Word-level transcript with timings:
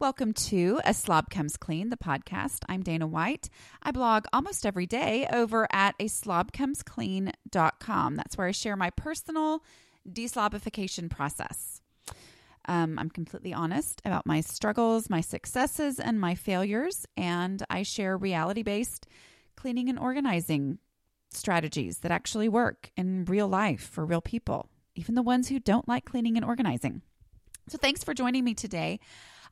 Welcome 0.00 0.32
to 0.34 0.80
A 0.84 0.94
Slob 0.94 1.28
Comes 1.28 1.56
Clean, 1.56 1.90
the 1.90 1.96
podcast. 1.96 2.58
I'm 2.68 2.84
Dana 2.84 3.04
White. 3.04 3.50
I 3.82 3.90
blog 3.90 4.26
almost 4.32 4.64
every 4.64 4.86
day 4.86 5.26
over 5.32 5.66
at 5.72 5.96
a 5.98 6.04
slobcomesclean.com. 6.04 8.14
That's 8.14 8.38
where 8.38 8.46
I 8.46 8.52
share 8.52 8.76
my 8.76 8.90
personal 8.90 9.64
deslobification 10.08 11.10
process. 11.10 11.80
Um, 12.66 12.96
I'm 12.96 13.10
completely 13.10 13.52
honest 13.52 14.00
about 14.04 14.24
my 14.24 14.40
struggles, 14.40 15.10
my 15.10 15.20
successes, 15.20 15.98
and 15.98 16.20
my 16.20 16.36
failures, 16.36 17.04
and 17.16 17.64
I 17.68 17.82
share 17.82 18.16
reality 18.16 18.62
based 18.62 19.08
cleaning 19.56 19.88
and 19.88 19.98
organizing 19.98 20.78
strategies 21.32 21.98
that 21.98 22.12
actually 22.12 22.48
work 22.48 22.92
in 22.96 23.24
real 23.24 23.48
life 23.48 23.88
for 23.88 24.06
real 24.06 24.20
people, 24.20 24.68
even 24.94 25.16
the 25.16 25.22
ones 25.22 25.48
who 25.48 25.58
don't 25.58 25.88
like 25.88 26.04
cleaning 26.04 26.36
and 26.36 26.46
organizing. 26.46 27.02
So, 27.66 27.78
thanks 27.78 28.04
for 28.04 28.14
joining 28.14 28.44
me 28.44 28.54
today. 28.54 29.00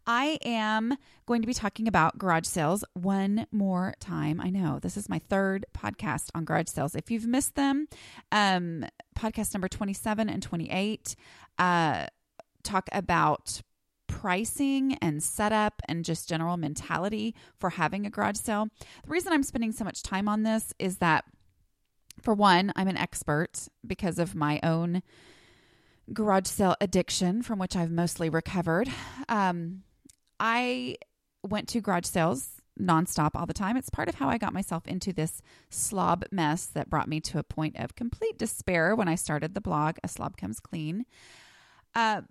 I 0.06 0.38
am 0.44 0.96
going 1.26 1.42
to 1.42 1.46
be 1.46 1.54
talking 1.54 1.88
about 1.88 2.18
garage 2.18 2.46
sales 2.46 2.84
one 2.94 3.46
more 3.50 3.94
time. 3.98 4.40
I 4.40 4.50
know 4.50 4.78
this 4.78 4.96
is 4.96 5.08
my 5.08 5.18
third 5.18 5.66
podcast 5.76 6.30
on 6.34 6.44
garage 6.44 6.68
sales. 6.68 6.94
If 6.94 7.10
you've 7.10 7.26
missed 7.26 7.56
them, 7.56 7.88
um, 8.30 8.84
podcast 9.18 9.52
number 9.52 9.68
27 9.68 10.28
and 10.28 10.42
28 10.42 11.16
uh, 11.58 12.06
talk 12.62 12.88
about 12.92 13.62
pricing 14.06 14.94
and 15.02 15.22
setup 15.22 15.82
and 15.88 16.04
just 16.04 16.28
general 16.28 16.56
mentality 16.56 17.34
for 17.58 17.70
having 17.70 18.06
a 18.06 18.10
garage 18.10 18.38
sale. 18.38 18.68
The 19.02 19.10
reason 19.10 19.32
I'm 19.32 19.42
spending 19.42 19.72
so 19.72 19.84
much 19.84 20.02
time 20.02 20.28
on 20.28 20.44
this 20.44 20.72
is 20.78 20.98
that, 20.98 21.24
for 22.22 22.32
one, 22.32 22.72
I'm 22.76 22.88
an 22.88 22.96
expert 22.96 23.68
because 23.84 24.18
of 24.18 24.34
my 24.34 24.60
own 24.62 25.02
garage 26.12 26.46
sale 26.46 26.76
addiction 26.80 27.42
from 27.42 27.58
which 27.58 27.74
I've 27.74 27.90
mostly 27.90 28.28
recovered. 28.28 28.88
Um, 29.28 29.82
I 30.38 30.96
went 31.42 31.68
to 31.68 31.80
garage 31.80 32.06
sales 32.06 32.50
nonstop 32.80 33.30
all 33.34 33.46
the 33.46 33.54
time. 33.54 33.76
It's 33.76 33.90
part 33.90 34.08
of 34.08 34.16
how 34.16 34.28
I 34.28 34.38
got 34.38 34.52
myself 34.52 34.86
into 34.86 35.12
this 35.12 35.40
slob 35.70 36.24
mess 36.30 36.66
that 36.66 36.90
brought 36.90 37.08
me 37.08 37.20
to 37.20 37.38
a 37.38 37.42
point 37.42 37.76
of 37.78 37.94
complete 37.94 38.38
despair 38.38 38.94
when 38.94 39.08
I 39.08 39.14
started 39.14 39.54
the 39.54 39.60
blog, 39.60 39.96
A 40.04 40.08
Slob 40.08 40.36
Comes 40.36 40.60
Clean. 40.60 41.06
Uh, 41.94 42.22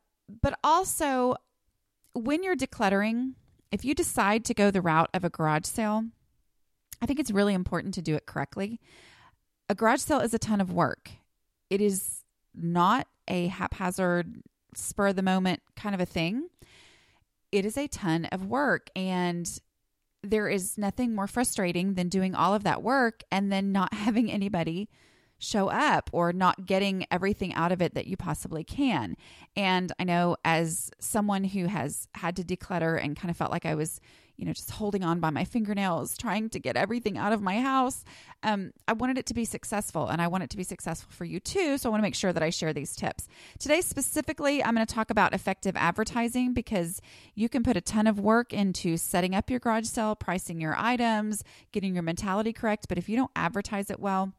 but 0.42 0.58
also, 0.64 1.36
when 2.14 2.44
you're 2.44 2.56
decluttering, 2.56 3.34
if 3.72 3.84
you 3.84 3.96
decide 3.96 4.46
to 4.46 4.54
go 4.54 4.70
the 4.70 4.82
route 4.82 5.10
of 5.14 5.24
a 5.24 5.30
garage 5.30 5.66
sale, 5.66 6.06
I 7.02 7.06
think 7.06 7.20
it's 7.20 7.32
really 7.32 7.54
important 7.54 7.94
to 7.96 8.02
do 8.02 8.16
it 8.16 8.26
correctly. 8.26 8.80
A 9.70 9.76
garage 9.76 10.02
sale 10.02 10.20
is 10.20 10.34
a 10.34 10.40
ton 10.40 10.62
of 10.62 10.72
work. 10.72 11.10
It 11.70 11.82
is 11.82 12.22
not 12.54 13.08
a 13.28 13.48
haphazard, 13.48 14.42
spur 14.76 15.08
of 15.08 15.16
the 15.16 15.24
moment 15.24 15.62
kind 15.76 15.96
of 15.96 16.02
a 16.02 16.06
thing 16.06 16.50
it 17.56 17.66
is 17.66 17.78
a 17.78 17.88
ton 17.88 18.26
of 18.26 18.46
work 18.46 18.90
and 18.96 19.60
there 20.22 20.50
is 20.50 20.78
nothing 20.78 21.16
more 21.16 21.28
frustrating 21.28 21.94
than 21.94 22.10
doing 22.10 22.36
all 22.36 22.54
of 22.54 22.64
that 22.64 22.84
work 22.84 23.24
and 23.32 23.52
then 23.52 23.72
not 23.72 23.94
having 23.94 24.30
anybody 24.30 24.90
show 25.38 25.68
up 25.70 26.10
or 26.14 26.34
not 26.34 26.66
getting 26.66 27.06
everything 27.12 27.54
out 27.54 27.72
of 27.72 27.82
it 27.82 27.94
that 27.94 28.08
you 28.08 28.18
possibly 28.18 28.64
can. 28.64 29.16
And 29.56 29.92
I 30.00 30.04
know 30.04 30.38
as 30.44 30.90
someone 31.00 31.44
who 31.44 31.68
has 31.68 32.08
had 32.16 32.36
to 32.38 32.44
declutter 32.44 33.02
and 33.02 33.18
kind 33.18 33.30
of 33.30 33.38
felt 33.38 33.52
like 33.52 33.66
I 33.66 33.76
was 33.76 34.00
you 34.38 34.46
know, 34.46 34.54
just 34.54 34.72
holding 34.72 35.04
on 35.04 35.20
by 35.20 35.30
my 35.30 35.46
fingernails, 35.46 36.18
trying 36.18 36.50
to 36.50 36.60
get 36.60 36.76
everything 36.76 37.18
out 37.18 37.34
of 37.34 37.42
my 37.42 37.62
house. 37.62 38.04
Um, 38.44 38.74
I 38.88 38.94
wanted 38.94 39.18
it 39.18 39.26
to 39.28 39.34
be 39.34 39.46
successful 39.46 40.08
and 40.08 40.22
I 40.22 40.28
want 40.28 40.44
it 40.44 40.50
to 40.52 40.58
be 40.58 40.64
successful 40.64 41.10
for 41.12 41.26
you 41.26 41.40
too. 41.40 41.78
So 41.78 41.90
I 41.90 41.92
want 41.92 42.02
to 42.02 42.06
make 42.06 42.16
sure 42.16 42.34
that 42.34 42.44
I 42.44 42.50
share 42.50 42.74
these 42.74 42.96
tips. 42.96 43.28
Today, 43.60 43.82
specifically, 43.82 44.64
I'm 44.64 44.76
going 44.76 44.86
to 44.86 44.94
talk 44.94 45.10
about 45.10 45.34
effective 45.34 45.76
advertising 45.76 46.54
because 46.54 47.02
you 47.34 47.50
can 47.50 47.64
put 47.64 47.78
a 47.78 47.82
ton 47.82 48.08
of 48.08 48.20
work 48.20 48.54
into 48.54 48.98
setting 48.98 49.34
up 49.34 49.50
your 49.50 49.60
garage 49.60 49.88
sale, 49.88 50.16
pricing 50.16 50.60
your 50.60 50.76
items, 50.78 51.44
getting 51.72 51.94
your 51.94 52.04
mentality 52.04 52.54
correct. 52.54 52.88
But 52.88 52.98
if 52.98 53.10
you 53.10 53.16
don't 53.16 53.32
advertise 53.36 53.90
it 53.90 54.00
well, 54.00 54.34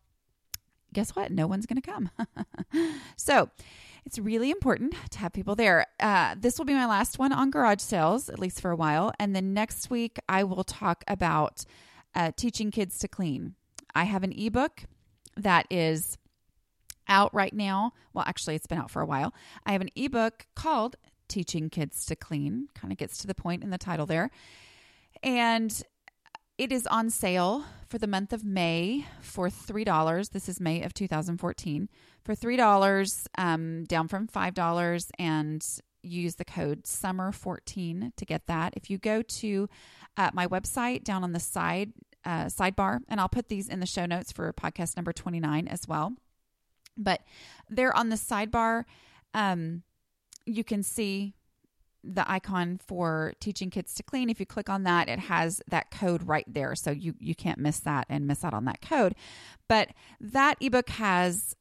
guess 0.97 1.11
what? 1.11 1.31
No 1.31 1.47
one's 1.47 1.67
going 1.67 1.81
to 1.81 1.91
come. 1.91 2.11
so, 3.17 3.51
it's 4.07 4.19
really 4.19 4.51
important 4.51 4.95
to 5.11 5.19
have 5.19 5.33
people 5.33 5.55
there. 5.55 5.87
Uh, 6.01 6.37
this 6.39 6.57
will 6.57 6.65
be 6.65 6.73
my 6.73 6.87
last 6.87 7.19
one 7.19 7.33
on 7.33 7.51
garage 7.51 7.81
sales, 7.81 8.29
at 8.31 8.39
least 8.39 8.61
for 8.61 8.71
a 8.71 8.77
while. 8.77 9.13
And 9.19 9.37
then 9.37 9.53
next 9.53 9.91
week, 9.91 10.19
I 10.29 10.45
will 10.45 10.65
talk 10.65 11.05
about 11.07 11.65
uh, 12.15 12.31
teaching 12.37 12.71
kids 12.71 12.99
to 13.01 13.09
clean. 13.09 13.57
I 13.95 14.05
have 14.05 14.23
an 14.23 14.33
ebook 14.33 14.85
that 15.37 15.67
is 15.71 16.17
out 17.09 17.35
right 17.35 17.53
now. 17.53 17.93
Well, 18.15 18.25
actually, 18.27 18.55
it's 18.55 18.67
been 18.67 18.79
out 18.79 18.91
for 18.91 19.03
a 19.03 19.07
while. 19.07 19.35
I 19.67 19.73
have 19.73 19.81
an 19.81 19.91
ebook 19.97 20.47
called 20.55 20.97
Teaching 21.29 21.69
Kids 21.69 22.07
to 22.07 22.17
Clean, 22.17 22.69
kind 22.75 22.93
of 22.93 22.99
gets 22.99 23.19
to 23.19 23.27
the 23.27 23.35
point 23.35 23.63
in 23.63 23.71
the 23.71 23.79
title 23.79 24.07
there. 24.07 24.31
And 25.23 25.83
it 26.59 26.73
is 26.73 26.87
on 26.87 27.11
sale 27.11 27.65
for 27.89 27.99
the 27.99 28.07
month 28.07 28.33
of 28.33 28.45
May 28.45 29.07
for 29.21 29.49
$3. 29.49 30.31
This 30.31 30.49
is 30.49 30.61
May 30.61 30.83
of 30.83 30.95
2014 30.95 31.89
for 32.25 32.35
$3, 32.35 33.27
um, 33.37 33.85
down 33.85 34.09
from 34.09 34.27
$5, 34.27 35.11
and 35.19 35.65
use 36.03 36.37
the 36.37 36.45
code 36.45 36.85
SUMMER14 36.85 38.13
to 38.17 38.25
get 38.25 38.47
that. 38.47 38.73
If 38.77 38.89
you 38.91 38.99
go 38.99 39.23
to 39.23 39.69
uh, 40.17 40.31
my 40.33 40.47
website 40.47 41.05
down 41.05 41.23
on 41.23 41.33
the 41.33 41.41
side 41.41 41.93
uh, 42.25 42.47
sidebar, 42.47 43.01
and 43.09 43.21
I'll 43.21 43.29
put 43.29 43.49
these 43.49 43.69
in 43.69 43.81
the 43.81 43.87
show 43.87 44.07
notes 44.07 44.33
for 44.33 44.53
podcast 44.53 44.97
number 44.97 45.13
29 45.13 45.69
as 45.69 45.87
well. 45.87 46.15
But 46.97 47.21
there 47.69 47.95
on 47.95 48.09
the 48.09 48.17
sidebar, 48.17 48.85
um, 49.35 49.83
you 50.47 50.65
can 50.65 50.83
see 50.83 51.35
the 52.15 52.31
icon 52.31 52.79
for 52.87 53.33
teaching 53.41 53.71
kids 53.71 53.95
to 53.95 54.03
clean 54.03 54.31
if 54.31 54.39
you 54.39 54.47
click 54.47 54.69
on 54.69 54.85
that 54.85 55.09
it 55.09 55.19
has 55.19 55.61
that 55.69 55.91
code 55.91 56.23
right 56.23 56.45
there 56.47 56.75
so 56.75 56.91
you 56.91 57.15
you 57.19 57.35
can't 57.35 57.59
miss 57.59 57.81
that 57.81 58.07
and 58.09 58.27
miss 58.27 58.45
out 58.45 58.55
on 58.55 58.65
that 58.65 58.81
code 58.81 59.15
but 59.69 59.91
that 60.21 60.57
ebook 60.61 60.89
has 60.89 61.57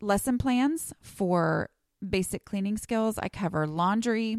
lesson 0.00 0.38
plans 0.38 0.92
for 1.00 1.70
basic 2.08 2.44
cleaning 2.44 2.76
skills. 2.76 3.18
I 3.18 3.28
cover 3.28 3.66
laundry, 3.66 4.38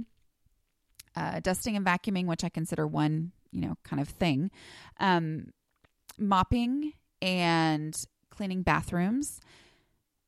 uh, 1.15 1.39
dusting 1.39 1.75
and 1.75 1.85
vacuuming, 1.85 2.25
which 2.25 2.43
I 2.43 2.49
consider 2.49 2.87
one, 2.87 3.31
you 3.51 3.61
know, 3.61 3.77
kind 3.83 4.01
of 4.01 4.09
thing, 4.09 4.51
um, 4.99 5.51
mopping 6.17 6.93
and 7.21 7.99
cleaning 8.29 8.61
bathrooms. 8.61 9.41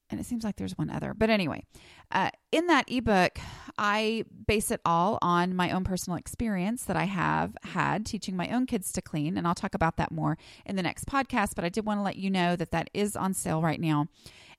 And 0.09 0.19
it 0.19 0.25
seems 0.25 0.43
like 0.43 0.55
there's 0.55 0.77
one 0.77 0.89
other. 0.89 1.13
But 1.13 1.29
anyway, 1.29 1.63
uh, 2.11 2.31
in 2.51 2.67
that 2.67 2.91
ebook, 2.91 3.37
I 3.77 4.25
base 4.47 4.71
it 4.71 4.81
all 4.83 5.19
on 5.21 5.55
my 5.55 5.71
own 5.71 5.83
personal 5.83 6.17
experience 6.17 6.83
that 6.85 6.97
I 6.97 7.03
have 7.03 7.55
had 7.63 8.05
teaching 8.05 8.35
my 8.35 8.49
own 8.49 8.65
kids 8.65 8.91
to 8.93 9.01
clean. 9.01 9.37
And 9.37 9.47
I'll 9.47 9.55
talk 9.55 9.75
about 9.75 9.97
that 9.97 10.11
more 10.11 10.37
in 10.65 10.75
the 10.75 10.83
next 10.83 11.05
podcast. 11.05 11.55
But 11.55 11.63
I 11.63 11.69
did 11.69 11.85
want 11.85 11.99
to 11.99 12.03
let 12.03 12.15
you 12.15 12.31
know 12.31 12.55
that 12.55 12.71
that 12.71 12.89
is 12.93 13.15
on 13.15 13.33
sale 13.33 13.61
right 13.61 13.79
now 13.79 14.07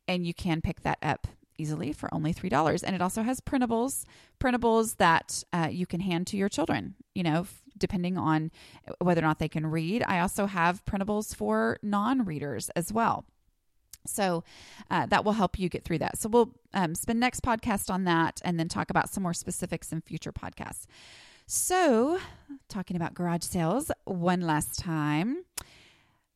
and 0.07 0.27
you 0.27 0.35
can 0.35 0.61
pick 0.61 0.83
that 0.83 0.99
up 1.03 1.27
easily 1.57 1.93
for 1.93 2.13
only 2.13 2.33
$3 2.33 2.83
and 2.85 2.97
it 2.97 3.03
also 3.03 3.23
has 3.23 3.41
printables 3.41 4.05
printables 4.41 4.97
that 4.97 5.45
uh, 5.53 5.69
you 5.71 5.87
can 5.87 6.01
hand 6.01 6.27
to 6.27 6.37
your 6.37 6.49
children 6.49 6.95
you 7.15 7.23
know 7.23 7.47
depending 7.77 8.17
on 8.17 8.51
whether 8.99 9.21
or 9.21 9.27
not 9.27 9.39
they 9.39 9.49
can 9.49 9.67
read 9.67 10.03
i 10.07 10.21
also 10.21 10.47
have 10.47 10.85
printables 10.87 11.37
for 11.37 11.79
non-readers 11.83 12.71
as 12.71 12.91
well 12.93 13.27
so 14.07 14.45
uh, 14.91 15.07
that 15.07 15.25
will 15.25 15.33
help 15.33 15.59
you 15.59 15.69
get 15.69 15.85
through 15.85 15.99
that 15.99 16.19
so 16.19 16.29
we'll 16.29 16.53
um, 16.75 16.95
spend 16.95 17.21
next 17.21 17.43
podcast 17.43 17.91
on 17.91 18.05
that 18.05 18.41
and 18.45 18.59
then 18.59 18.69
talk 18.69 18.91
about 18.91 19.11
some 19.11 19.23
more 19.23 19.35
specifics 19.35 19.93
in 19.93 20.01
future 20.01 20.33
podcasts 20.33 20.87
so 21.47 22.19
talking 22.69 22.97
about 22.97 23.15
garage 23.15 23.43
sales 23.43 23.91
one 24.05 24.41
last 24.41 24.79
time 24.79 25.45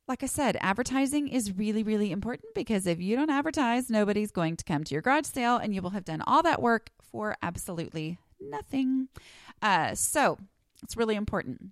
like 0.06 0.22
I 0.22 0.26
said, 0.26 0.58
advertising 0.60 1.28
is 1.28 1.56
really, 1.56 1.82
really 1.82 2.12
important 2.12 2.54
because 2.54 2.86
if 2.86 3.00
you 3.00 3.16
don't 3.16 3.30
advertise, 3.30 3.88
nobody's 3.88 4.30
going 4.30 4.56
to 4.56 4.64
come 4.64 4.84
to 4.84 4.94
your 4.94 5.00
garage 5.00 5.24
sale 5.24 5.56
and 5.56 5.74
you 5.74 5.80
will 5.80 5.90
have 5.90 6.04
done 6.04 6.22
all 6.26 6.42
that 6.42 6.60
work 6.60 6.90
for 7.00 7.36
absolutely 7.42 8.18
nothing. 8.38 9.08
Uh, 9.62 9.94
so 9.94 10.38
it's 10.82 10.96
really 10.96 11.14
important. 11.14 11.70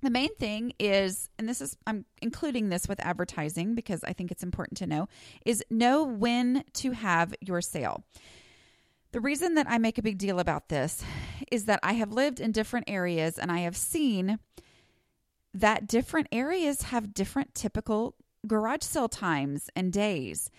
The 0.00 0.10
main 0.10 0.34
thing 0.36 0.72
is, 0.78 1.28
and 1.38 1.48
this 1.48 1.60
is, 1.60 1.76
I'm 1.86 2.04
including 2.22 2.68
this 2.68 2.86
with 2.88 3.00
advertising 3.00 3.74
because 3.74 4.04
I 4.04 4.12
think 4.12 4.30
it's 4.30 4.44
important 4.44 4.78
to 4.78 4.86
know, 4.86 5.08
is 5.44 5.64
know 5.70 6.04
when 6.04 6.64
to 6.74 6.92
have 6.92 7.34
your 7.40 7.60
sale. 7.60 8.04
The 9.10 9.20
reason 9.20 9.54
that 9.54 9.66
I 9.68 9.78
make 9.78 9.98
a 9.98 10.02
big 10.02 10.18
deal 10.18 10.38
about 10.38 10.68
this 10.68 11.02
is 11.50 11.64
that 11.64 11.80
I 11.82 11.94
have 11.94 12.12
lived 12.12 12.40
in 12.40 12.52
different 12.52 12.88
areas 12.88 13.38
and 13.38 13.50
I 13.50 13.60
have 13.60 13.76
seen 13.76 14.38
that 15.54 15.88
different 15.88 16.28
areas 16.30 16.82
have 16.82 17.14
different 17.14 17.54
typical 17.54 18.14
garage 18.46 18.82
sale 18.82 19.08
times 19.08 19.70
and 19.74 19.92
days. 19.92 20.50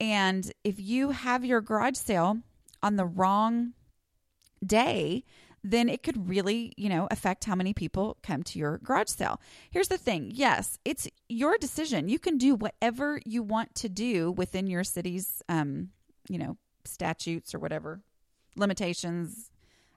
And 0.00 0.50
if 0.64 0.78
you 0.78 1.10
have 1.10 1.44
your 1.44 1.60
garage 1.60 1.96
sale 1.96 2.38
on 2.82 2.96
the 2.96 3.04
wrong 3.04 3.74
day, 4.64 5.24
then 5.62 5.88
it 5.88 6.02
could 6.02 6.28
really, 6.28 6.72
you 6.76 6.88
know, 6.88 7.08
affect 7.10 7.44
how 7.44 7.54
many 7.54 7.74
people 7.74 8.16
come 8.22 8.42
to 8.44 8.58
your 8.58 8.78
garage 8.78 9.08
sale. 9.08 9.40
Here's 9.70 9.88
the 9.88 9.98
thing 9.98 10.30
yes, 10.34 10.78
it's 10.84 11.08
your 11.28 11.58
decision. 11.58 12.08
You 12.08 12.18
can 12.18 12.38
do 12.38 12.54
whatever 12.54 13.20
you 13.24 13.42
want 13.42 13.74
to 13.76 13.88
do 13.88 14.32
within 14.32 14.66
your 14.66 14.84
city's, 14.84 15.42
um, 15.48 15.90
you 16.28 16.38
know, 16.38 16.56
statutes 16.84 17.54
or 17.54 17.58
whatever 17.58 18.00
limitations. 18.56 19.50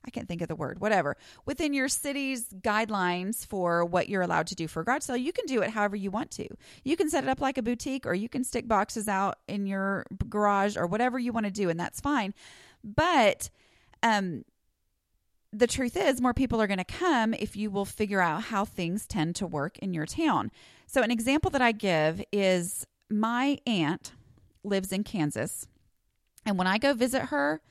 I 0.06 0.12
can't 0.12 0.28
think 0.28 0.42
of 0.42 0.48
the 0.48 0.56
word, 0.56 0.80
whatever, 0.80 1.18
within 1.46 1.74
your 1.74 1.90
city's 1.90 2.48
guidelines 2.54 3.46
for 3.46 3.84
what 3.84 4.08
you're 4.08 4.22
allowed 4.22 4.48
to 4.48 4.56
do 4.56 4.68
for 4.68 4.82
a 4.82 4.86
garage 4.86 5.04
sale, 5.04 5.18
you 5.18 5.34
can 5.34 5.46
do 5.46 5.62
it 5.62 5.72
however 5.72 5.98
you 5.98 6.10
want 6.10 6.32
to. 6.32 6.48
You 6.86 6.96
can 6.96 7.10
set 7.10 7.26
it 7.26 7.30
up 7.30 7.42
like 7.42 7.58
a 7.58 7.62
boutique 7.62 8.06
or 8.06 8.14
you 8.14 8.30
can 8.30 8.46
stick 8.46 8.68
boxes 8.68 9.10
out 9.10 9.40
in 9.48 9.68
your 9.68 10.06
garage 10.30 10.78
or 10.78 10.88
whatever 10.88 11.20
you 11.20 11.34
want 11.34 11.48
to 11.48 11.52
do, 11.52 11.70
and 11.70 11.78
that's 11.78 12.00
fine. 12.00 12.34
But 12.82 13.50
um, 14.02 14.46
the 15.52 15.68
truth 15.68 15.98
is, 15.98 16.22
more 16.22 16.34
people 16.34 16.62
are 16.62 16.68
going 16.68 16.78
to 16.78 16.84
come 16.84 17.34
if 17.34 17.56
you 17.56 17.72
will 17.72 17.86
figure 17.86 18.22
out 18.22 18.44
how 18.44 18.66
things 18.66 19.08
tend 19.08 19.36
to 19.38 19.48
work 19.48 19.78
in 19.80 19.94
your 19.94 20.06
town. 20.06 20.52
So, 20.86 21.02
an 21.02 21.12
example 21.12 21.50
that 21.52 21.62
I 21.62 21.72
give 21.72 22.24
is 22.32 22.86
my 23.10 23.58
aunt 23.66 24.14
lives 24.64 24.92
in 24.92 25.04
Kansas. 25.04 25.68
And 26.46 26.58
when 26.58 26.68
I 26.68 26.78
go 26.78 26.94
visit 26.94 27.24
her, 27.24 27.62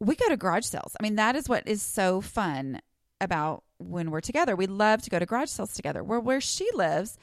we 0.00 0.16
go 0.16 0.28
to 0.28 0.36
garage 0.36 0.64
sales. 0.64 0.96
I 0.98 1.02
mean, 1.02 1.16
that 1.16 1.36
is 1.36 1.48
what 1.48 1.66
is 1.66 1.82
so 1.82 2.20
fun 2.20 2.80
about 3.20 3.64
when 3.78 4.10
we're 4.10 4.20
together. 4.20 4.56
We 4.56 4.66
love 4.66 5.02
to 5.02 5.10
go 5.10 5.18
to 5.18 5.26
garage 5.26 5.50
sales 5.50 5.74
together. 5.74 6.02
Where 6.02 6.20
where 6.20 6.40
she 6.40 6.68
lives, 6.74 7.18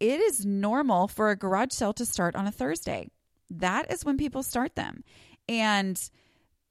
it 0.00 0.20
is 0.20 0.46
normal 0.46 1.08
for 1.08 1.30
a 1.30 1.36
garage 1.36 1.72
sale 1.72 1.92
to 1.94 2.06
start 2.06 2.34
on 2.34 2.46
a 2.46 2.52
Thursday. 2.52 3.08
That 3.50 3.92
is 3.92 4.04
when 4.04 4.16
people 4.16 4.42
start 4.42 4.74
them. 4.74 5.04
And 5.48 6.00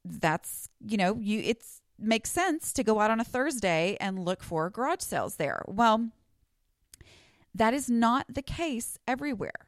that's, 0.04 0.68
you 0.84 0.96
know, 0.96 1.16
you 1.20 1.40
it's 1.44 1.81
makes 1.98 2.30
sense 2.30 2.72
to 2.72 2.84
go 2.84 3.00
out 3.00 3.10
on 3.10 3.20
a 3.20 3.24
Thursday 3.24 3.96
and 4.00 4.24
look 4.24 4.42
for 4.42 4.70
garage 4.70 5.00
sales 5.00 5.36
there. 5.36 5.62
Well, 5.66 6.10
that 7.54 7.74
is 7.74 7.88
not 7.88 8.26
the 8.28 8.42
case 8.42 8.98
everywhere. 9.06 9.66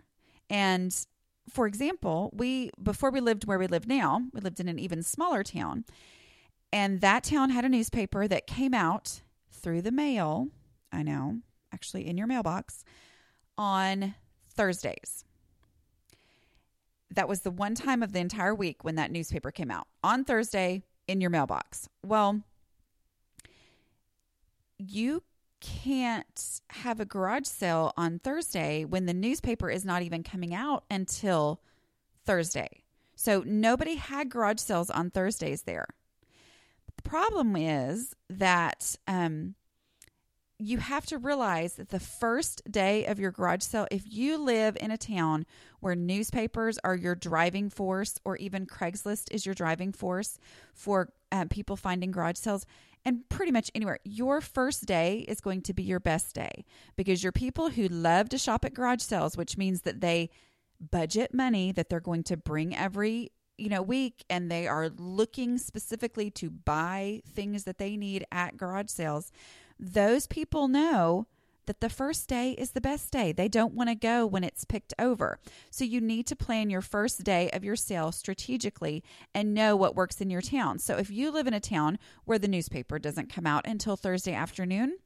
And 0.49 0.95
for 1.49 1.67
example, 1.67 2.31
we 2.35 2.71
before 2.83 3.11
we 3.11 3.21
lived 3.21 3.47
where 3.47 3.59
we 3.59 3.67
live 3.67 3.87
now, 3.87 4.23
we 4.33 4.41
lived 4.41 4.61
in 4.61 4.69
an 4.69 4.79
even 4.79 5.03
smaller 5.03 5.43
town. 5.43 5.85
And 6.73 7.01
that 7.03 7.25
town 7.25 7.51
had 7.51 7.65
a 7.65 7.69
newspaper 7.69 8.27
that 8.27 8.47
came 8.47 8.75
out 8.75 9.23
through 9.51 9.83
the 9.83 9.93
mail. 9.93 10.49
I 10.91 11.03
know, 11.03 11.41
actually 11.73 12.07
in 12.07 12.17
your 12.17 12.27
mailbox 12.27 12.85
on 13.57 14.15
Thursdays. 14.49 15.25
That 17.11 17.29
was 17.29 17.41
the 17.41 17.51
one 17.51 17.75
time 17.75 18.03
of 18.03 18.13
the 18.13 18.19
entire 18.19 18.55
week 18.55 18.83
when 18.83 18.97
that 18.97 19.13
newspaper 19.13 19.53
came 19.53 19.71
out 19.71 19.87
on 20.03 20.25
Thursday 20.25 20.83
in 21.07 21.21
your 21.21 21.31
mailbox. 21.31 21.89
Well, 22.03 22.43
you 24.79 25.23
can't 25.61 26.61
have 26.71 27.01
a 27.01 27.05
garage 27.05 27.47
sale 27.47 27.93
on 27.97 28.19
Thursday 28.19 28.85
when 28.85 29.07
the 29.07 29.15
newspaper 29.15 29.71
is 29.71 29.85
not 29.85 30.03
even 30.03 30.23
coming 30.23 30.55
out 30.55 30.85
until 30.91 31.61
Thursday. 32.25 32.83
So 33.17 33.43
nobody 33.47 33.95
had 33.95 34.29
garage 34.29 34.59
sales 34.59 34.91
on 34.91 35.11
Thursdays 35.11 35.63
there. 35.63 35.87
The 36.97 37.03
problem 37.03 37.57
is 37.57 38.15
that 38.29 38.97
um, 39.07 39.55
you 40.65 40.79
have 40.79 41.05
to 41.07 41.19
realize 41.19 41.75
that 41.75 41.91
the 41.91 42.01
first 42.01 42.63
day 42.71 43.05
of 43.05 43.19
your 43.19 43.31
garage 43.31 43.63
sale, 43.63 43.87
if 43.91 44.03
you 44.07 44.39
live 44.39 44.77
in 44.81 44.91
a 44.91 44.97
town 44.97 45.45
where 45.81 45.95
newspapers 45.95 46.79
are 46.83 46.97
your 46.97 47.15
driving 47.15 47.69
force, 47.69 48.19
or 48.25 48.37
even 48.39 48.67
Craigslist 48.67 49.31
is 49.31 49.45
your 49.45 49.55
driving 49.55 49.93
force 49.93 50.39
for 50.73 51.13
uh, 51.31 51.45
people 51.51 51.77
finding 51.77 52.11
garage 52.11 52.39
sales, 52.39 52.65
and 53.05 53.29
pretty 53.29 53.53
much 53.53 53.71
anywhere, 53.75 53.99
your 54.05 54.41
first 54.41 54.87
day 54.87 55.27
is 55.29 55.43
going 55.43 55.61
to 55.63 55.75
be 55.75 55.83
your 55.83 56.01
best 56.01 56.35
day 56.35 56.65
because 56.97 57.23
your 57.23 57.33
people 57.33 57.69
who 57.71 57.87
love 57.89 58.31
to 58.31 58.39
shop 58.39 58.65
at 58.65 58.73
garage 58.73 59.03
sales, 59.03 59.37
which 59.37 59.59
means 59.59 59.83
that 59.83 60.01
they 60.01 60.31
budget 60.91 61.35
money 61.35 61.73
that 61.73 61.91
they're 61.91 62.01
going 62.01 62.23
to 62.25 62.37
bring 62.37 62.75
every 62.75 63.31
you 63.57 63.69
know 63.69 63.81
week 63.83 64.25
and 64.29 64.51
they 64.51 64.67
are 64.67 64.89
looking 64.99 65.59
specifically 65.59 66.31
to 66.31 66.51
buy 66.51 67.23
things 67.35 67.65
that 67.65 67.79
they 67.79 67.97
need 67.97 68.27
at 68.33 68.57
garage 68.57 68.89
sales 68.89 69.31
those 69.79 70.27
people 70.27 70.69
know 70.69 71.27
that 71.67 71.81
the 71.81 71.89
first 71.89 72.29
day 72.29 72.53
is 72.53 72.73
the 72.73 72.81
best 72.81 73.11
day. 73.11 73.33
They 73.33 73.49
don't 73.49 73.75
want 73.75 73.89
to 73.89 73.95
go 73.95 74.27
when 74.27 74.45
it's 74.45 74.65
picked 74.65 74.95
over. 74.99 75.39
So 75.71 75.85
you 75.85 76.01
need 76.01 76.27
to 76.27 76.37
plan 76.37 76.71
your 76.71 76.83
first 76.83 77.25
day 77.25 77.51
of 77.51 77.65
your 77.65 77.77
sale 77.77 78.13
strategically 78.13 79.03
and 79.35 79.55
know 79.55 79.77
what 79.77 79.97
works 79.97 80.21
in 80.21 80.31
your 80.31 80.43
town. 80.43 80.79
So 80.79 80.97
if 80.97 81.11
you 81.11 81.31
live 81.31 81.47
in 81.47 81.55
a 81.55 81.61
town 81.61 81.99
where 82.25 82.39
the 82.39 82.49
newspaper 82.49 82.99
doesn't 82.99 83.33
come 83.33 83.47
out 83.47 83.67
until 83.67 83.97
Thursday 83.97 84.35
afternoon, 84.35 84.99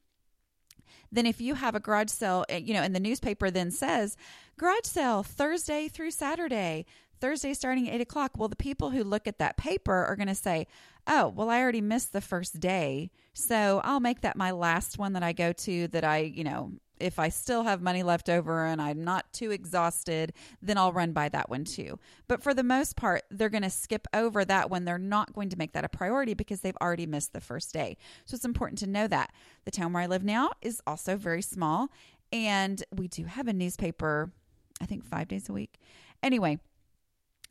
then 1.10 1.26
if 1.26 1.40
you 1.40 1.54
have 1.54 1.74
a 1.74 1.80
garage 1.80 2.10
sale, 2.10 2.44
eh, 2.48 2.58
you 2.58 2.74
know, 2.74 2.82
and 2.82 2.94
the 2.94 3.00
newspaper 3.00 3.50
then 3.50 3.70
says 3.70 4.16
garage 4.58 4.84
sale 4.84 5.22
Thursday 5.22 5.88
through 5.88 6.10
Saturday, 6.10 6.84
Thursday 7.20 7.54
starting 7.54 7.88
at 7.88 7.94
eight 7.94 8.00
o'clock. 8.00 8.32
Well, 8.36 8.48
the 8.48 8.56
people 8.56 8.90
who 8.90 9.04
look 9.04 9.26
at 9.26 9.38
that 9.38 9.56
paper 9.56 10.04
are 10.04 10.16
going 10.16 10.28
to 10.28 10.34
say, 10.34 10.66
oh, 11.06 11.28
well, 11.28 11.50
I 11.50 11.60
already 11.60 11.80
missed 11.80 12.12
the 12.12 12.20
first 12.20 12.60
day. 12.60 13.10
So 13.32 13.80
I'll 13.84 14.00
make 14.00 14.20
that 14.22 14.36
my 14.36 14.50
last 14.50 14.98
one 14.98 15.12
that 15.14 15.22
I 15.22 15.32
go 15.32 15.52
to 15.52 15.88
that 15.88 16.04
I, 16.04 16.18
you 16.18 16.44
know, 16.44 16.72
if 17.00 17.18
I 17.18 17.28
still 17.28 17.62
have 17.62 17.80
money 17.80 18.02
left 18.02 18.28
over 18.28 18.64
and 18.64 18.82
I'm 18.82 19.04
not 19.04 19.32
too 19.32 19.50
exhausted, 19.50 20.32
then 20.60 20.76
I'll 20.76 20.92
run 20.92 21.12
by 21.12 21.28
that 21.28 21.48
one 21.48 21.64
too. 21.64 21.98
But 22.26 22.42
for 22.42 22.54
the 22.54 22.64
most 22.64 22.96
part, 22.96 23.22
they're 23.30 23.48
going 23.48 23.62
to 23.62 23.70
skip 23.70 24.06
over 24.12 24.44
that 24.44 24.70
one. 24.70 24.84
They're 24.84 24.98
not 24.98 25.32
going 25.32 25.48
to 25.50 25.58
make 25.58 25.72
that 25.72 25.84
a 25.84 25.88
priority 25.88 26.34
because 26.34 26.60
they've 26.60 26.76
already 26.80 27.06
missed 27.06 27.32
the 27.32 27.40
first 27.40 27.72
day. 27.72 27.96
So 28.24 28.34
it's 28.34 28.44
important 28.44 28.78
to 28.80 28.86
know 28.86 29.06
that. 29.06 29.32
The 29.64 29.70
town 29.70 29.92
where 29.92 30.02
I 30.02 30.06
live 30.06 30.24
now 30.24 30.50
is 30.60 30.80
also 30.86 31.16
very 31.16 31.42
small, 31.42 31.88
and 32.32 32.82
we 32.94 33.08
do 33.08 33.24
have 33.24 33.48
a 33.48 33.52
newspaper, 33.52 34.32
I 34.80 34.86
think 34.86 35.04
five 35.04 35.28
days 35.28 35.48
a 35.48 35.52
week. 35.52 35.78
Anyway, 36.22 36.58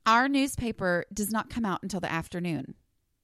our 0.08 0.30
newspaper 0.30 1.06
does 1.14 1.30
not 1.30 1.50
come 1.50 1.66
out 1.66 1.84
until 1.84 2.00
the 2.00 2.12
afternoon. 2.12 2.74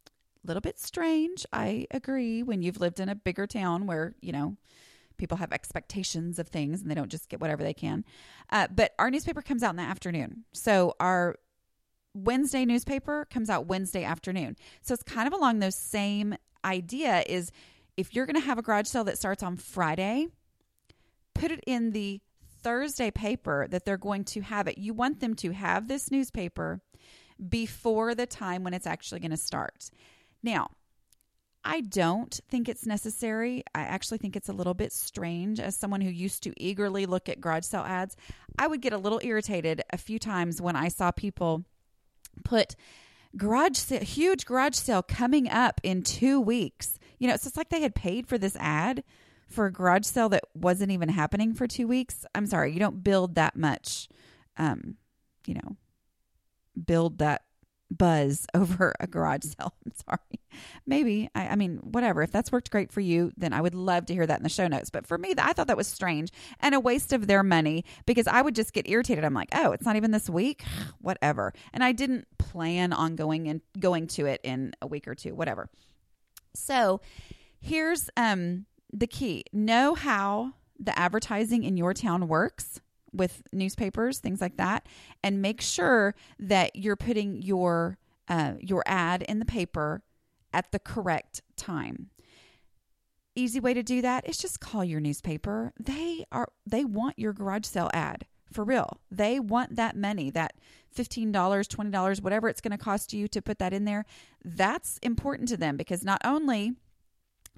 A 0.08 0.48
little 0.48 0.62
bit 0.62 0.80
strange, 0.80 1.46
I 1.54 1.88
agree, 1.90 2.44
when 2.44 2.62
you've 2.62 2.82
lived 2.82 3.00
in 3.00 3.08
a 3.08 3.16
bigger 3.16 3.48
town 3.48 3.88
where, 3.88 4.14
you 4.22 4.34
know, 4.34 4.58
people 5.18 5.38
have 5.38 5.54
expectations 5.54 6.38
of 6.38 6.50
things 6.50 6.82
and 6.82 6.92
they 6.92 6.96
don't 6.96 7.10
just 7.10 7.30
get 7.30 7.40
whatever 7.40 7.64
they 7.64 7.74
can. 7.74 8.04
Uh, 8.52 8.68
but 8.70 8.94
our 9.00 9.10
newspaper 9.10 9.42
comes 9.42 9.64
out 9.64 9.70
in 9.70 9.78
the 9.78 9.84
afternoon. 9.84 10.44
So 10.52 10.96
our 11.00 11.38
Wednesday 12.14 12.66
newspaper 12.66 13.26
comes 13.32 13.50
out 13.50 13.68
Wednesday 13.68 14.04
afternoon. 14.04 14.58
So 14.82 14.94
it's 14.94 15.04
kind 15.04 15.28
of 15.28 15.34
along 15.34 15.60
those 15.60 15.76
same 15.76 16.36
idea 16.66 17.24
is 17.28 17.52
if 17.96 18.14
you're 18.14 18.26
going 18.26 18.40
to 18.40 18.46
have 18.46 18.58
a 18.58 18.62
garage 18.62 18.88
sale 18.88 19.06
that 19.06 19.18
starts 19.18 19.44
on 19.44 19.56
Friday, 19.56 20.28
put 21.34 21.52
it 21.52 21.64
in 21.66 21.92
the 21.92 22.20
Thursday 22.64 23.12
paper 23.12 23.68
that 23.70 23.86
they're 23.86 23.98
going 23.98 24.24
to 24.26 24.42
have 24.42 24.68
it. 24.68 24.78
You 24.78 24.94
want 24.94 25.20
them 25.20 25.36
to 25.36 25.52
have 25.52 25.88
this 25.88 26.10
newspaper 26.10 26.82
before 27.50 28.16
the 28.16 28.26
time 28.26 28.64
when 28.64 28.74
it's 28.74 28.88
actually 28.88 29.20
going 29.20 29.32
to 29.32 29.38
start. 29.38 29.90
Now, 30.42 30.72
I 31.66 31.82
don't 31.82 32.38
think 32.50 32.68
it's 32.68 32.86
necessary. 32.86 33.64
I 33.74 33.82
actually 33.82 34.18
think 34.18 34.36
it's 34.36 34.50
a 34.50 34.54
little 34.54 34.74
bit 34.74 34.92
strange. 34.92 35.60
As 35.60 35.76
someone 35.76 36.02
who 36.02 36.10
used 36.10 36.44
to 36.44 36.54
eagerly 36.58 37.06
look 37.06 37.30
at 37.30 37.40
garage 37.40 37.66
sale 37.66 37.86
ads, 37.88 38.18
I 38.58 38.68
would 38.68 38.82
get 38.82 38.94
a 38.94 38.98
little 38.98 39.22
irritated 39.24 39.82
a 39.90 39.98
few 39.98 40.20
times 40.20 40.62
when 40.62 40.76
I 40.76 40.90
saw 40.90 41.12
people 41.12 41.64
put 42.44 42.76
garage 43.38 43.78
sale, 43.78 44.02
huge 44.02 44.46
garage 44.46 44.76
sale 44.76 45.04
coming 45.04 45.50
up 45.50 45.80
in 45.84 46.04
two 46.04 46.42
weeks. 46.42 47.00
You 47.18 47.28
know, 47.28 47.34
it's 47.34 47.44
just 47.44 47.58
like 47.58 47.70
they 47.70 47.82
had 47.82 47.96
paid 47.96 48.28
for 48.28 48.38
this 48.38 48.58
ad 48.58 49.04
for 49.54 49.68
a 49.68 49.72
garage 49.72 50.06
sale 50.06 50.30
that 50.30 50.44
wasn't 50.54 50.92
even 50.92 51.10
happening 51.10 51.54
for 51.54 51.68
two 51.68 51.88
weeks. 51.88 52.26
I'm 52.36 52.46
sorry, 52.46 52.74
you 52.74 52.80
don't 52.80 53.04
build 53.04 53.36
that 53.36 53.56
much, 53.56 54.10
um, 54.58 54.96
you 55.46 55.54
know, 55.56 55.78
build 56.86 57.20
that 57.20 57.44
buzz 57.90 58.46
over 58.54 58.94
a 59.00 59.08
garage 59.08 59.44
sale. 59.44 59.74
I'm 59.86 59.94
sorry. 60.08 60.42
Maybe, 60.86 61.30
I, 61.34 61.50
I, 61.50 61.56
mean, 61.56 61.78
whatever. 61.78 62.22
If 62.22 62.32
that's 62.32 62.52
worked 62.52 62.72
great 62.72 62.92
for 62.92 63.02
you, 63.02 63.32
then 63.38 63.54
I 63.54 63.62
would 63.62 63.76
love 63.76 64.06
to 64.08 64.14
hear 64.14 64.26
that 64.26 64.38
in 64.38 64.44
the 64.44 64.50
show 64.50 64.68
notes. 64.68 64.90
But 64.90 65.08
for 65.08 65.18
me, 65.18 65.34
I 65.38 65.54
thought 65.54 65.68
that 65.68 65.78
was 65.78 65.88
strange 65.88 66.32
and 66.60 66.76
a 66.76 66.80
waste 66.80 67.14
of 67.14 67.28
their 67.28 67.44
money 67.44 67.86
because 68.06 68.28
I 68.28 68.42
would 68.42 68.56
just 68.56 68.74
get 68.74 68.88
irritated. 68.88 69.24
I'm 69.24 69.34
like, 69.34 69.50
oh, 69.54 69.72
it's 69.72 69.86
not 69.86 69.96
even 69.96 70.12
this 70.12 70.30
week? 70.30 70.64
whatever. 71.00 71.54
And 71.72 71.84
I 71.84 71.92
didn't 71.92 72.28
plan 72.38 72.94
on 72.94 73.16
going 73.16 73.48
and 73.48 73.62
going 73.80 74.08
to 74.08 74.26
it 74.26 74.42
in 74.44 74.74
a 74.82 74.88
week 74.88 75.08
or 75.08 75.16
two, 75.16 75.34
whatever. 75.34 75.70
So 76.56 77.02
here's 77.62 78.10
um 78.18 78.66
the 78.94 79.08
key 79.08 79.44
know 79.52 79.96
how 79.96 80.54
the 80.80 80.98
advertising 80.98 81.64
in 81.64 81.76
your 81.76 81.94
town 81.94 82.28
works 82.28 82.80
with 83.12 83.44
newspapers, 83.52 84.20
things 84.20 84.42
like 84.42 84.58
that, 84.58 84.88
and 85.24 85.42
make 85.42 85.62
sure 85.62 86.16
that 86.40 86.76
you're 86.76 86.96
putting 86.96 87.42
your 87.42 87.98
uh, 88.28 88.54
your 88.60 88.84
ad 88.86 89.22
in 89.24 89.40
the 89.40 89.46
paper 89.46 90.02
at 90.54 90.72
the 90.72 90.80
correct 90.80 91.42
time. 91.58 92.10
Easy 93.36 93.60
way 93.60 93.74
to 93.74 93.84
do 93.84 94.02
that 94.02 94.28
is 94.30 94.38
just 94.38 94.60
call 94.60 94.84
your 94.84 95.00
newspaper. 95.00 95.74
They 95.80 96.24
are 96.32 96.48
they 96.66 96.86
want 96.86 97.20
your 97.20 97.34
garage 97.34 97.66
sale 97.66 97.90
ad 97.94 98.26
for 98.52 98.64
real. 98.64 99.00
They 99.10 99.40
want 99.40 99.76
that 99.76 99.98
money, 99.98 100.30
that 100.30 100.54
$15, 100.96 101.32
$20, 101.32 102.22
whatever 102.22 102.48
it's 102.48 102.62
going 102.62 102.72
to 102.72 102.78
cost 102.78 103.14
you 103.14 103.28
to 103.30 103.42
put 103.42 103.58
that 103.58 103.74
in 103.74 103.86
there. 103.86 104.06
That's 104.46 105.00
important 105.00 105.50
to 105.50 105.58
them 105.58 105.76
because 105.76 106.04
not 106.04 106.22
only 106.24 106.74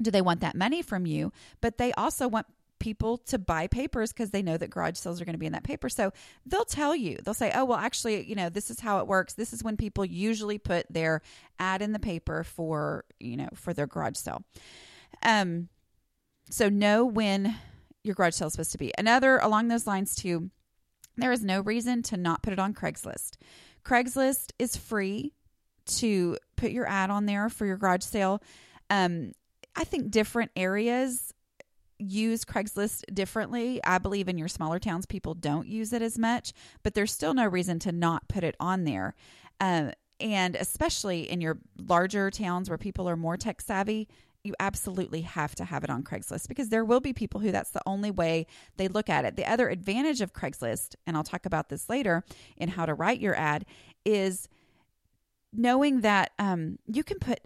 do 0.01 0.11
they 0.11 0.21
want 0.21 0.41
that 0.41 0.55
money 0.55 0.81
from 0.81 1.05
you, 1.05 1.31
but 1.61 1.77
they 1.77 1.93
also 1.93 2.27
want 2.27 2.47
people 2.79 3.17
to 3.17 3.39
buy 3.39 3.67
papers 3.67 4.11
because 4.11 4.31
they 4.31 4.41
know 4.41 4.57
that 4.57 4.69
garage 4.69 4.97
sales 4.97 5.21
are 5.21 5.25
going 5.25 5.33
to 5.33 5.39
be 5.39 5.45
in 5.45 5.53
that 5.53 5.63
paper. 5.63 5.89
So 5.89 6.11
they'll 6.45 6.65
tell 6.65 6.95
you, 6.95 7.17
they'll 7.23 7.33
say, 7.33 7.51
oh, 7.55 7.65
well, 7.65 7.77
actually, 7.77 8.25
you 8.25 8.35
know, 8.35 8.49
this 8.49 8.69
is 8.69 8.79
how 8.79 8.99
it 8.99 9.07
works. 9.07 9.33
This 9.33 9.53
is 9.53 9.63
when 9.63 9.77
people 9.77 10.03
usually 10.03 10.57
put 10.57 10.85
their 10.89 11.21
ad 11.57 11.81
in 11.81 11.93
the 11.93 11.99
paper 11.99 12.43
for, 12.43 13.05
you 13.19 13.37
know, 13.37 13.49
for 13.53 13.73
their 13.73 13.87
garage 13.87 14.17
sale. 14.17 14.43
Um, 15.23 15.69
so 16.49 16.69
know 16.69 17.05
when 17.05 17.55
your 18.03 18.13
garage 18.13 18.35
sale 18.35 18.47
is 18.47 18.53
supposed 18.53 18.73
to 18.73 18.77
be. 18.77 18.91
Another 18.97 19.37
along 19.37 19.67
those 19.69 19.87
lines, 19.87 20.13
too, 20.13 20.51
there 21.17 21.31
is 21.31 21.43
no 21.43 21.61
reason 21.61 22.03
to 22.03 22.17
not 22.17 22.43
put 22.43 22.53
it 22.53 22.59
on 22.59 22.73
Craigslist. 22.73 23.37
Craigslist 23.83 24.51
is 24.59 24.75
free 24.75 25.33
to 25.85 26.37
put 26.55 26.71
your 26.71 26.87
ad 26.87 27.09
on 27.09 27.25
there 27.25 27.49
for 27.49 27.65
your 27.65 27.77
garage 27.77 28.03
sale. 28.03 28.41
Um, 28.89 29.31
I 29.75 29.83
think 29.83 30.11
different 30.11 30.51
areas 30.55 31.33
use 31.97 32.43
Craigslist 32.43 33.13
differently. 33.13 33.81
I 33.83 33.97
believe 33.97 34.27
in 34.27 34.37
your 34.37 34.47
smaller 34.47 34.79
towns, 34.79 35.05
people 35.05 35.33
don't 35.33 35.67
use 35.67 35.93
it 35.93 36.01
as 36.01 36.17
much, 36.17 36.53
but 36.83 36.93
there's 36.93 37.11
still 37.11 37.33
no 37.33 37.45
reason 37.45 37.79
to 37.79 37.91
not 37.91 38.27
put 38.27 38.43
it 38.43 38.55
on 38.59 38.83
there. 38.83 39.15
Uh, 39.59 39.91
and 40.19 40.55
especially 40.55 41.29
in 41.29 41.41
your 41.41 41.59
larger 41.77 42.31
towns 42.31 42.69
where 42.69 42.77
people 42.77 43.07
are 43.09 43.17
more 43.17 43.37
tech 43.37 43.61
savvy, 43.61 44.07
you 44.43 44.53
absolutely 44.59 45.21
have 45.21 45.55
to 45.55 45.65
have 45.65 45.83
it 45.83 45.89
on 45.89 46.03
Craigslist 46.03 46.47
because 46.47 46.69
there 46.69 46.85
will 46.85 46.99
be 46.99 47.13
people 47.13 47.41
who 47.41 47.51
that's 47.51 47.71
the 47.71 47.81
only 47.85 48.11
way 48.11 48.45
they 48.77 48.87
look 48.87 49.09
at 49.09 49.25
it. 49.25 49.35
The 49.35 49.49
other 49.49 49.69
advantage 49.69 50.21
of 50.21 50.33
Craigslist, 50.33 50.95
and 51.07 51.17
I'll 51.17 51.23
talk 51.23 51.45
about 51.45 51.69
this 51.69 51.89
later 51.89 52.23
in 52.55 52.69
how 52.69 52.85
to 52.85 52.93
write 52.93 53.19
your 53.19 53.35
ad, 53.35 53.65
is 54.05 54.47
knowing 55.51 56.01
that 56.01 56.31
um, 56.37 56.77
you 56.85 57.03
can 57.03 57.17
put 57.17 57.39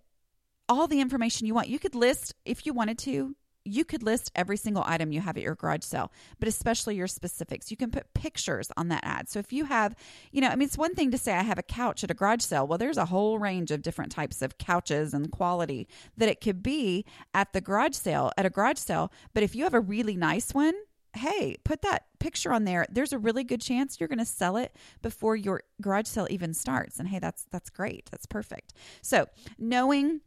all 0.69 0.87
the 0.87 1.01
information 1.01 1.47
you 1.47 1.53
want. 1.53 1.67
You 1.67 1.79
could 1.79 1.95
list, 1.95 2.35
if 2.45 2.65
you 2.65 2.73
wanted 2.73 2.99
to, 2.99 3.35
you 3.65 3.83
could 3.85 4.03
list 4.03 4.31
every 4.35 4.57
single 4.57 4.83
item 4.85 5.11
you 5.11 5.21
have 5.21 5.37
at 5.37 5.43
your 5.43 5.55
garage 5.55 5.83
sale, 5.83 6.11
but 6.39 6.47
especially 6.47 6.95
your 6.95 7.07
specifics. 7.07 7.69
You 7.69 7.77
can 7.77 7.91
put 7.91 8.13
pictures 8.13 8.71
on 8.77 8.87
that 8.87 9.03
ad. 9.03 9.29
So 9.29 9.39
if 9.39 9.51
you 9.51 9.65
have, 9.65 9.95
you 10.31 10.41
know, 10.41 10.47
I 10.47 10.55
mean, 10.55 10.67
it's 10.67 10.77
one 10.77 10.95
thing 10.95 11.11
to 11.11 11.17
say 11.17 11.33
I 11.33 11.43
have 11.43 11.59
a 11.59 11.63
couch 11.63 12.03
at 12.03 12.11
a 12.11 12.13
garage 12.13 12.41
sale. 12.41 12.65
Well, 12.65 12.77
there's 12.77 12.97
a 12.97 13.05
whole 13.05 13.37
range 13.37 13.71
of 13.71 13.81
different 13.81 14.11
types 14.11 14.41
of 14.41 14.57
couches 14.57 15.13
and 15.13 15.31
quality 15.31 15.87
that 16.17 16.29
it 16.29 16.41
could 16.41 16.63
be 16.63 17.05
at 17.33 17.53
the 17.53 17.61
garage 17.61 17.95
sale, 17.95 18.31
at 18.37 18.45
a 18.45 18.49
garage 18.49 18.79
sale. 18.79 19.11
But 19.33 19.43
if 19.43 19.55
you 19.55 19.63
have 19.65 19.73
a 19.73 19.81
really 19.81 20.15
nice 20.15 20.53
one, 20.53 20.73
hey, 21.13 21.57
put 21.63 21.81
that 21.81 22.05
picture 22.19 22.53
on 22.53 22.65
there. 22.65 22.85
There's 22.89 23.13
a 23.13 23.17
really 23.17 23.43
good 23.43 23.61
chance 23.61 23.99
you're 23.99 24.09
going 24.09 24.19
to 24.19 24.25
sell 24.25 24.57
it 24.57 24.75
before 25.01 25.35
your 25.35 25.63
garage 25.81 26.07
sale 26.07 26.27
even 26.29 26.53
starts. 26.53 26.99
And 26.99 27.07
hey, 27.07 27.19
that's 27.19 27.45
that's 27.51 27.69
great. 27.69 28.09
That's 28.11 28.25
perfect. 28.25 28.73
So, 29.01 29.27
knowing 29.57 30.21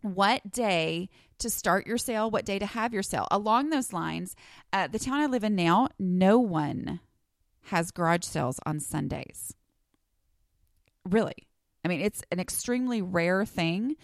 what 0.00 0.50
day 0.50 1.08
to 1.38 1.50
start 1.50 1.86
your 1.86 1.98
sale, 1.98 2.30
what 2.30 2.44
day 2.44 2.58
to 2.58 2.66
have 2.66 2.92
your 2.92 3.02
sale. 3.02 3.28
Along 3.30 3.70
those 3.70 3.92
lines, 3.92 4.34
uh, 4.72 4.86
the 4.86 4.98
town 4.98 5.20
I 5.20 5.26
live 5.26 5.44
in 5.44 5.54
now, 5.54 5.88
no 5.98 6.38
one 6.38 7.00
has 7.62 7.90
garage 7.90 8.24
sales 8.24 8.60
on 8.66 8.80
Sundays. 8.80 9.54
Really. 11.04 11.48
I 11.84 11.88
mean, 11.88 12.00
it's 12.00 12.22
an 12.30 12.40
extremely 12.40 13.02
rare 13.02 13.44
thing. 13.44 13.96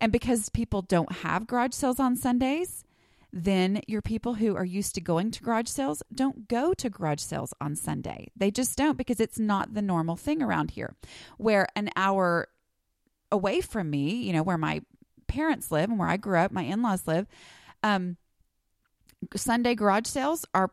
And 0.00 0.12
because 0.12 0.48
people 0.50 0.82
don't 0.82 1.10
have 1.10 1.46
garage 1.46 1.74
sales 1.74 1.98
on 1.98 2.16
Sundays, 2.16 2.84
then 3.32 3.80
your 3.86 4.02
people 4.02 4.34
who 4.34 4.54
are 4.56 4.64
used 4.64 4.94
to 4.94 5.00
going 5.00 5.30
to 5.30 5.42
garage 5.42 5.68
sales 5.68 6.02
don't 6.14 6.48
go 6.48 6.72
to 6.74 6.88
garage 6.88 7.20
sales 7.20 7.52
on 7.60 7.74
Sunday. 7.76 8.28
They 8.36 8.50
just 8.50 8.76
don't 8.78 8.96
because 8.96 9.20
it's 9.20 9.38
not 9.38 9.74
the 9.74 9.82
normal 9.82 10.16
thing 10.16 10.42
around 10.42 10.70
here. 10.70 10.94
Where 11.36 11.66
an 11.74 11.90
hour 11.96 12.48
away 13.30 13.60
from 13.60 13.90
me, 13.90 14.22
you 14.22 14.32
know, 14.32 14.42
where 14.42 14.58
my 14.58 14.82
parents 15.26 15.70
live 15.70 15.90
and 15.90 15.98
where 15.98 16.08
I 16.08 16.16
grew 16.16 16.38
up, 16.38 16.52
my 16.52 16.62
in 16.62 16.82
laws 16.82 17.06
live, 17.06 17.26
um, 17.82 18.16
Sunday 19.34 19.74
garage 19.74 20.06
sales 20.06 20.44
are 20.54 20.70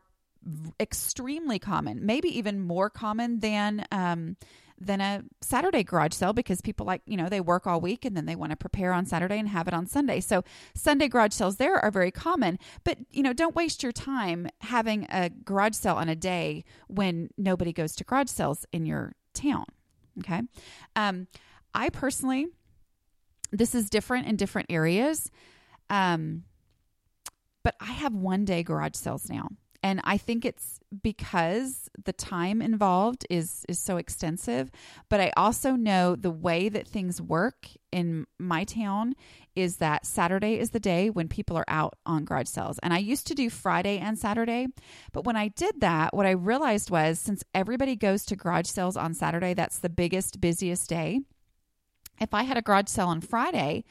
extremely 0.78 1.58
common, 1.58 2.04
maybe 2.04 2.36
even 2.36 2.60
more 2.60 2.90
common 2.90 3.40
than 3.40 3.86
um, 3.90 4.36
than 4.78 5.00
a 5.00 5.22
Saturday 5.40 5.84
garage 5.84 6.12
sale 6.12 6.32
because 6.32 6.60
people 6.60 6.84
like, 6.84 7.00
you 7.06 7.16
know, 7.16 7.28
they 7.28 7.40
work 7.40 7.66
all 7.66 7.80
week 7.80 8.04
and 8.04 8.16
then 8.16 8.26
they 8.26 8.34
want 8.34 8.50
to 8.50 8.56
prepare 8.56 8.92
on 8.92 9.06
Saturday 9.06 9.38
and 9.38 9.48
have 9.48 9.68
it 9.68 9.74
on 9.74 9.86
Sunday. 9.86 10.20
So 10.20 10.42
Sunday 10.74 11.08
garage 11.08 11.32
sales 11.32 11.56
there 11.56 11.76
are 11.76 11.90
very 11.90 12.10
common, 12.10 12.58
but 12.82 12.98
you 13.10 13.22
know, 13.22 13.32
don't 13.32 13.54
waste 13.54 13.82
your 13.82 13.92
time 13.92 14.48
having 14.60 15.06
a 15.10 15.30
garage 15.30 15.76
sale 15.76 15.94
on 15.94 16.08
a 16.08 16.16
day 16.16 16.64
when 16.88 17.30
nobody 17.38 17.72
goes 17.72 17.94
to 17.96 18.04
garage 18.04 18.28
sales 18.28 18.66
in 18.72 18.84
your 18.84 19.14
town. 19.32 19.66
Okay. 20.18 20.42
Um, 20.96 21.28
I 21.74 21.88
personally 21.88 22.48
this 23.58 23.74
is 23.74 23.88
different 23.88 24.26
in 24.26 24.36
different 24.36 24.70
areas. 24.70 25.30
Um, 25.90 26.44
but 27.62 27.74
I 27.80 27.92
have 27.92 28.14
one 28.14 28.44
day 28.44 28.62
garage 28.62 28.94
sales 28.94 29.30
now. 29.30 29.48
And 29.82 30.00
I 30.02 30.16
think 30.16 30.46
it's 30.46 30.80
because 31.02 31.90
the 32.02 32.14
time 32.14 32.62
involved 32.62 33.26
is 33.28 33.66
is 33.68 33.78
so 33.78 33.98
extensive, 33.98 34.70
but 35.10 35.20
I 35.20 35.30
also 35.36 35.72
know 35.72 36.16
the 36.16 36.30
way 36.30 36.70
that 36.70 36.88
things 36.88 37.20
work 37.20 37.68
in 37.92 38.26
my 38.38 38.64
town 38.64 39.14
is 39.54 39.76
that 39.76 40.06
Saturday 40.06 40.58
is 40.58 40.70
the 40.70 40.80
day 40.80 41.10
when 41.10 41.28
people 41.28 41.58
are 41.58 41.66
out 41.68 41.96
on 42.06 42.24
garage 42.24 42.48
sales. 42.48 42.78
And 42.82 42.94
I 42.94 42.98
used 42.98 43.26
to 43.26 43.34
do 43.34 43.50
Friday 43.50 43.98
and 43.98 44.18
Saturday, 44.18 44.68
but 45.12 45.24
when 45.26 45.36
I 45.36 45.48
did 45.48 45.82
that, 45.82 46.14
what 46.14 46.24
I 46.24 46.30
realized 46.30 46.90
was 46.90 47.18
since 47.18 47.44
everybody 47.54 47.94
goes 47.94 48.24
to 48.26 48.36
garage 48.36 48.68
sales 48.68 48.96
on 48.96 49.12
Saturday, 49.12 49.52
that's 49.52 49.78
the 49.78 49.90
biggest 49.90 50.40
busiest 50.40 50.88
day 50.88 51.20
if 52.20 52.34
I 52.34 52.44
had 52.44 52.56
a 52.56 52.62
garage 52.62 52.88
sale 52.88 53.08
on 53.08 53.20
Friday, 53.20 53.84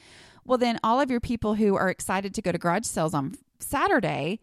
well, 0.46 0.58
then 0.58 0.80
all 0.84 1.00
of 1.00 1.10
your 1.10 1.20
people 1.20 1.56
who 1.56 1.76
are 1.76 1.90
excited 1.90 2.34
to 2.34 2.42
go 2.42 2.52
to 2.52 2.58
garage 2.58 2.86
sales 2.86 3.14
on 3.14 3.36
Saturday 3.60 4.40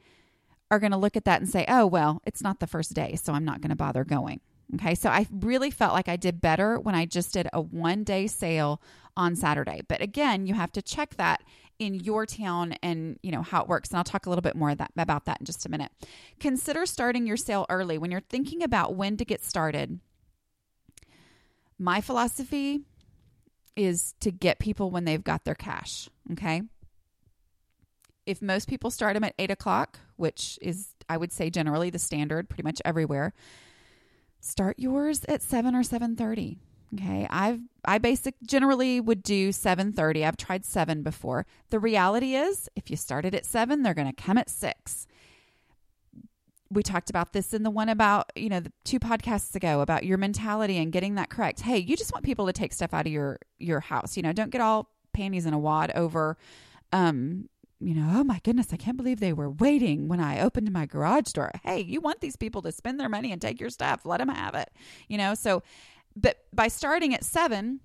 are 0.70 0.78
going 0.78 0.92
to 0.92 0.98
look 0.98 1.16
at 1.16 1.24
that 1.24 1.40
and 1.40 1.50
say, 1.50 1.64
oh, 1.68 1.86
well, 1.86 2.22
it's 2.24 2.42
not 2.42 2.60
the 2.60 2.66
first 2.66 2.94
day, 2.94 3.16
so 3.16 3.32
I'm 3.32 3.44
not 3.44 3.60
going 3.60 3.70
to 3.70 3.76
bother 3.76 4.04
going. 4.04 4.40
Okay, 4.74 4.94
so 4.94 5.10
I 5.10 5.26
really 5.32 5.70
felt 5.70 5.94
like 5.94 6.08
I 6.08 6.16
did 6.16 6.40
better 6.40 6.78
when 6.78 6.94
I 6.94 7.04
just 7.04 7.32
did 7.32 7.48
a 7.52 7.60
one 7.60 8.04
day 8.04 8.28
sale 8.28 8.80
on 9.16 9.34
Saturday. 9.34 9.82
But 9.86 10.00
again, 10.00 10.46
you 10.46 10.54
have 10.54 10.70
to 10.72 10.82
check 10.82 11.16
that 11.16 11.42
in 11.80 11.94
your 11.94 12.26
town 12.26 12.74
and 12.82 13.18
you 13.22 13.32
know 13.32 13.42
how 13.42 13.62
it 13.62 13.66
works 13.66 13.88
and 13.88 13.96
i'll 13.96 14.04
talk 14.04 14.26
a 14.26 14.28
little 14.28 14.42
bit 14.42 14.54
more 14.54 14.74
that, 14.74 14.92
about 14.98 15.24
that 15.24 15.40
in 15.40 15.46
just 15.46 15.64
a 15.64 15.68
minute 15.70 15.90
consider 16.38 16.84
starting 16.84 17.26
your 17.26 17.38
sale 17.38 17.64
early 17.70 17.96
when 17.96 18.10
you're 18.10 18.20
thinking 18.20 18.62
about 18.62 18.94
when 18.94 19.16
to 19.16 19.24
get 19.24 19.42
started 19.42 19.98
my 21.78 22.02
philosophy 22.02 22.82
is 23.84 24.14
to 24.20 24.30
get 24.30 24.58
people 24.58 24.90
when 24.90 25.04
they've 25.04 25.22
got 25.22 25.44
their 25.44 25.54
cash. 25.54 26.08
Okay. 26.32 26.62
If 28.26 28.42
most 28.42 28.68
people 28.68 28.90
start 28.90 29.14
them 29.14 29.24
at 29.24 29.34
eight 29.38 29.50
o'clock, 29.50 29.98
which 30.16 30.58
is, 30.62 30.94
I 31.08 31.16
would 31.16 31.32
say, 31.32 31.50
generally 31.50 31.90
the 31.90 31.98
standard 31.98 32.48
pretty 32.48 32.62
much 32.62 32.80
everywhere, 32.84 33.32
start 34.40 34.78
yours 34.78 35.22
at 35.28 35.42
seven 35.42 35.74
or 35.74 35.82
seven 35.82 36.16
thirty. 36.16 36.58
Okay. 36.94 37.26
I've, 37.30 37.60
I 37.84 37.98
basic 37.98 38.34
generally 38.42 39.00
would 39.00 39.22
do 39.22 39.50
7:30. 39.50 40.26
I've 40.26 40.36
tried 40.36 40.64
7 40.64 41.02
before. 41.02 41.46
The 41.70 41.78
reality 41.78 42.34
is 42.34 42.68
if 42.74 42.90
you 42.90 42.96
started 42.96 43.34
at 43.34 43.46
7, 43.46 43.82
they're 43.82 43.94
going 43.94 44.12
to 44.12 44.22
come 44.22 44.38
at 44.38 44.50
6 44.50 45.06
we 46.70 46.82
talked 46.82 47.10
about 47.10 47.32
this 47.32 47.52
in 47.52 47.62
the 47.62 47.70
one 47.70 47.88
about 47.88 48.30
you 48.36 48.48
know 48.48 48.60
the 48.60 48.72
two 48.84 48.98
podcasts 48.98 49.54
ago 49.54 49.80
about 49.80 50.04
your 50.04 50.18
mentality 50.18 50.78
and 50.78 50.92
getting 50.92 51.16
that 51.16 51.28
correct. 51.28 51.60
Hey 51.60 51.78
you 51.78 51.96
just 51.96 52.12
want 52.12 52.24
people 52.24 52.46
to 52.46 52.52
take 52.52 52.72
stuff 52.72 52.94
out 52.94 53.06
of 53.06 53.12
your 53.12 53.38
your 53.58 53.80
house 53.80 54.16
you 54.16 54.22
know 54.22 54.32
don't 54.32 54.50
get 54.50 54.60
all 54.60 54.88
panties 55.12 55.46
in 55.46 55.52
a 55.52 55.58
wad 55.58 55.90
over 55.94 56.36
um 56.92 57.48
you 57.80 57.94
know 57.94 58.08
oh 58.14 58.24
my 58.24 58.40
goodness 58.44 58.68
i 58.72 58.76
can't 58.76 58.96
believe 58.96 59.18
they 59.18 59.32
were 59.32 59.50
waiting 59.50 60.06
when 60.06 60.20
i 60.20 60.40
opened 60.40 60.70
my 60.72 60.86
garage 60.86 61.32
door. 61.32 61.50
Hey 61.64 61.80
you 61.80 62.00
want 62.00 62.20
these 62.20 62.36
people 62.36 62.62
to 62.62 62.72
spend 62.72 63.00
their 63.00 63.08
money 63.08 63.32
and 63.32 63.42
take 63.42 63.60
your 63.60 63.70
stuff 63.70 64.06
let 64.06 64.18
them 64.18 64.28
have 64.28 64.54
it 64.54 64.70
you 65.08 65.18
know? 65.18 65.34
So 65.34 65.62
but 66.16 66.38
by 66.52 66.68
starting 66.68 67.14
at 67.14 67.24
seven 67.24 67.80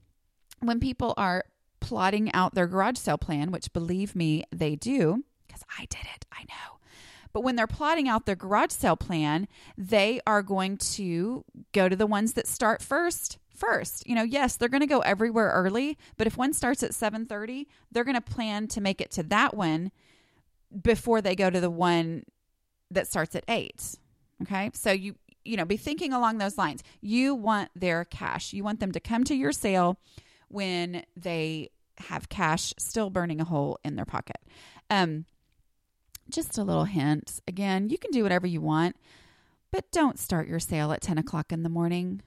when 0.60 0.80
people 0.80 1.14
are 1.18 1.46
plotting 1.80 2.32
out 2.34 2.56
their 2.56 2.68
garage 2.68 2.98
sale 2.98 3.18
plan 3.18 3.52
which 3.52 3.74
believe 3.74 4.16
me 4.16 4.44
they 4.52 4.76
do 4.76 5.24
because 5.48 5.64
i 5.80 5.86
did 5.86 6.06
it 6.16 6.26
i 6.32 6.44
know 6.44 6.75
but 7.36 7.44
when 7.44 7.58
they're 7.58 7.68
plotting 7.68 8.08
out 8.08 8.26
their 8.26 8.38
garage 8.38 8.72
sale 8.72 8.96
plan, 8.96 9.50
they 9.78 10.22
are 10.26 10.42
going 10.42 10.78
to 10.78 11.44
go 11.74 11.90
to 11.90 11.96
the 11.98 12.08
ones 12.08 12.32
that 12.32 12.48
start 12.48 12.82
first 12.82 13.40
first. 13.54 14.08
You 14.08 14.16
know, 14.16 14.24
yes, 14.24 14.56
they're 14.56 14.70
going 14.70 14.80
to 14.80 14.88
go 14.88 15.02
everywhere 15.02 15.50
early, 15.50 15.98
but 16.16 16.28
if 16.28 16.38
one 16.38 16.54
starts 16.54 16.82
at 16.82 16.92
7:30, 16.92 17.66
they're 17.92 18.06
going 18.06 18.16
to 18.16 18.22
plan 18.22 18.70
to 18.70 18.80
make 18.80 19.02
it 19.02 19.12
to 19.12 19.24
that 19.24 19.54
one 19.54 19.92
before 20.82 21.22
they 21.22 21.36
go 21.36 21.50
to 21.50 21.60
the 21.60 21.70
one 21.70 22.24
that 22.90 23.06
starts 23.06 23.36
at 23.36 23.44
8. 23.50 23.98
Okay? 24.44 24.72
So 24.74 24.94
you 24.94 25.16
you 25.44 25.58
know, 25.58 25.66
be 25.66 25.76
thinking 25.76 26.14
along 26.14 26.38
those 26.38 26.58
lines. 26.58 26.84
You 27.02 27.36
want 27.36 27.70
their 27.76 28.06
cash. 28.06 28.54
You 28.54 28.64
want 28.64 28.80
them 28.80 28.94
to 28.94 29.02
come 29.02 29.26
to 29.26 29.36
your 29.36 29.52
sale 29.52 30.00
when 30.48 31.04
they 31.18 31.72
have 31.98 32.30
cash 32.30 32.74
still 32.78 33.10
burning 33.10 33.42
a 33.42 33.46
hole 33.46 33.78
in 33.84 33.98
their 33.98 34.06
pocket. 34.06 34.38
Um 34.90 35.26
just 36.30 36.58
a 36.58 36.64
little 36.64 36.86
hint. 36.86 37.40
Again, 37.48 37.90
you 37.90 37.98
can 37.98 38.12
do 38.12 38.24
whatever 38.24 38.48
you 38.48 38.62
want, 38.62 38.96
but 39.72 39.92
don't 39.92 40.20
start 40.20 40.48
your 40.48 40.60
sale 40.60 40.92
at 40.92 41.02
10 41.02 41.18
o'clock 41.18 41.52
in 41.52 41.64
the 41.64 41.70
morning. 41.70 42.22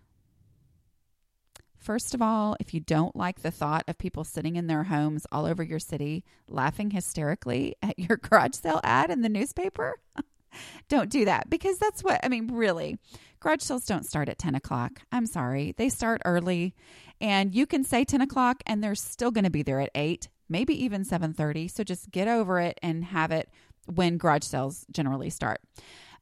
First 1.79 2.13
of 2.13 2.21
all, 2.21 2.57
if 2.61 2.75
you 2.75 2.81
don't 2.81 3.17
like 3.17 3.41
the 3.41 3.51
thought 3.51 3.85
of 3.89 3.99
people 3.99 4.25
sitting 4.25 4.57
in 4.57 4.67
their 4.67 4.85
homes 4.85 5.27
all 5.33 5.47
over 5.47 5.63
your 5.63 5.79
city 5.79 6.25
laughing 6.49 6.91
hysterically 6.91 7.77
at 7.83 7.99
your 7.99 8.17
garage 8.17 8.57
sale 8.57 8.81
ad 8.85 9.11
in 9.11 9.23
the 9.23 9.29
newspaper, 9.29 9.99
don't 10.89 11.11
do 11.11 11.25
that 11.25 11.49
because 11.49 11.79
that's 11.79 12.03
what 12.03 12.21
I 12.23 12.29
mean, 12.29 12.49
really. 12.49 12.99
Garage 13.41 13.63
sales 13.63 13.87
don't 13.87 14.05
start 14.05 14.29
at 14.29 14.39
10 14.39 14.55
o'clock. 14.55 15.01
I'm 15.13 15.27
sorry. 15.27 15.75
They 15.79 15.89
start 15.89 16.21
early 16.25 16.75
and 17.21 17.55
you 17.55 17.67
can 17.67 17.85
say 17.85 18.05
10 18.05 18.21
o'clock 18.21 18.63
and 18.67 18.83
they're 18.83 18.95
still 18.95 19.31
going 19.31 19.45
to 19.45 19.51
be 19.51 19.63
there 19.63 19.81
at 19.81 19.91
8, 19.95 20.29
maybe 20.49 20.75
even 20.85 21.05
7.30. 21.05 21.71
So 21.71 21.85
just 21.85 22.11
get 22.11 22.29
over 22.29 22.59
it 22.61 22.79
and 22.83 23.05
have 23.05 23.31
it 23.31 23.49
when 23.95 24.19
garage 24.19 24.45
sales 24.45 24.87
generally 24.91 25.31
start. 25.31 25.61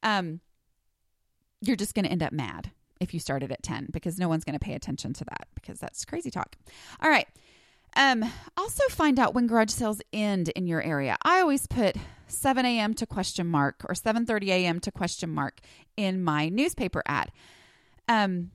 Um, 0.02 0.40
you're 1.60 1.76
just 1.76 1.94
going 1.94 2.04
to 2.04 2.10
end 2.10 2.22
up 2.22 2.32
mad 2.32 2.70
if 3.00 3.12
you 3.12 3.20
started 3.20 3.52
at 3.52 3.62
10 3.62 3.88
because 3.92 4.18
no 4.18 4.28
one's 4.28 4.44
going 4.44 4.58
to 4.58 4.64
pay 4.64 4.74
attention 4.74 5.12
to 5.14 5.24
that 5.24 5.48
because 5.54 5.78
that's 5.78 6.04
crazy 6.04 6.30
talk. 6.30 6.56
All 7.00 7.10
right. 7.10 7.26
Um, 7.96 8.24
also 8.56 8.84
find 8.88 9.18
out 9.18 9.34
when 9.34 9.46
garage 9.46 9.70
sales 9.70 10.02
end 10.12 10.50
in 10.50 10.66
your 10.66 10.82
area. 10.82 11.16
I 11.22 11.40
always 11.40 11.66
put 11.66 11.96
7 12.28 12.64
a.m. 12.66 12.94
to 12.94 13.06
question 13.06 13.46
mark 13.46 13.84
or 13.88 13.94
7:30 13.94 14.48
a.m. 14.48 14.80
to 14.80 14.92
question 14.92 15.30
mark 15.30 15.60
in 15.96 16.22
my 16.22 16.48
newspaper 16.48 17.02
ad. 17.06 17.32
Um, 18.08 18.50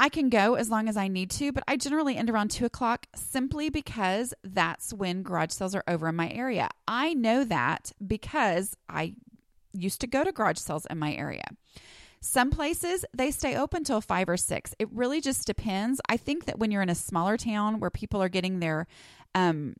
I 0.00 0.08
can 0.08 0.28
go 0.28 0.54
as 0.54 0.70
long 0.70 0.88
as 0.88 0.96
I 0.96 1.08
need 1.08 1.28
to, 1.32 1.50
but 1.50 1.64
I 1.66 1.76
generally 1.76 2.16
end 2.16 2.30
around 2.30 2.52
two 2.52 2.64
o'clock 2.64 3.06
simply 3.16 3.68
because 3.68 4.32
that's 4.44 4.94
when 4.94 5.24
garage 5.24 5.50
sales 5.50 5.74
are 5.74 5.82
over 5.88 6.08
in 6.08 6.14
my 6.14 6.30
area. 6.30 6.68
I 6.86 7.14
know 7.14 7.42
that 7.42 7.90
because 8.06 8.76
I 8.88 9.14
used 9.72 10.00
to 10.02 10.06
go 10.06 10.22
to 10.22 10.30
garage 10.30 10.58
sales 10.58 10.86
in 10.88 11.00
my 11.00 11.14
area. 11.14 11.42
Some 12.20 12.50
places 12.50 13.04
they 13.12 13.32
stay 13.32 13.56
open 13.56 13.82
till 13.82 14.00
five 14.00 14.28
or 14.28 14.36
six. 14.36 14.72
It 14.78 14.88
really 14.92 15.20
just 15.20 15.48
depends. 15.48 16.00
I 16.08 16.16
think 16.16 16.44
that 16.44 16.60
when 16.60 16.70
you're 16.70 16.82
in 16.82 16.90
a 16.90 16.94
smaller 16.94 17.36
town 17.36 17.80
where 17.80 17.90
people 17.90 18.22
are 18.22 18.28
getting 18.28 18.60
their, 18.60 18.86
um, 19.34 19.74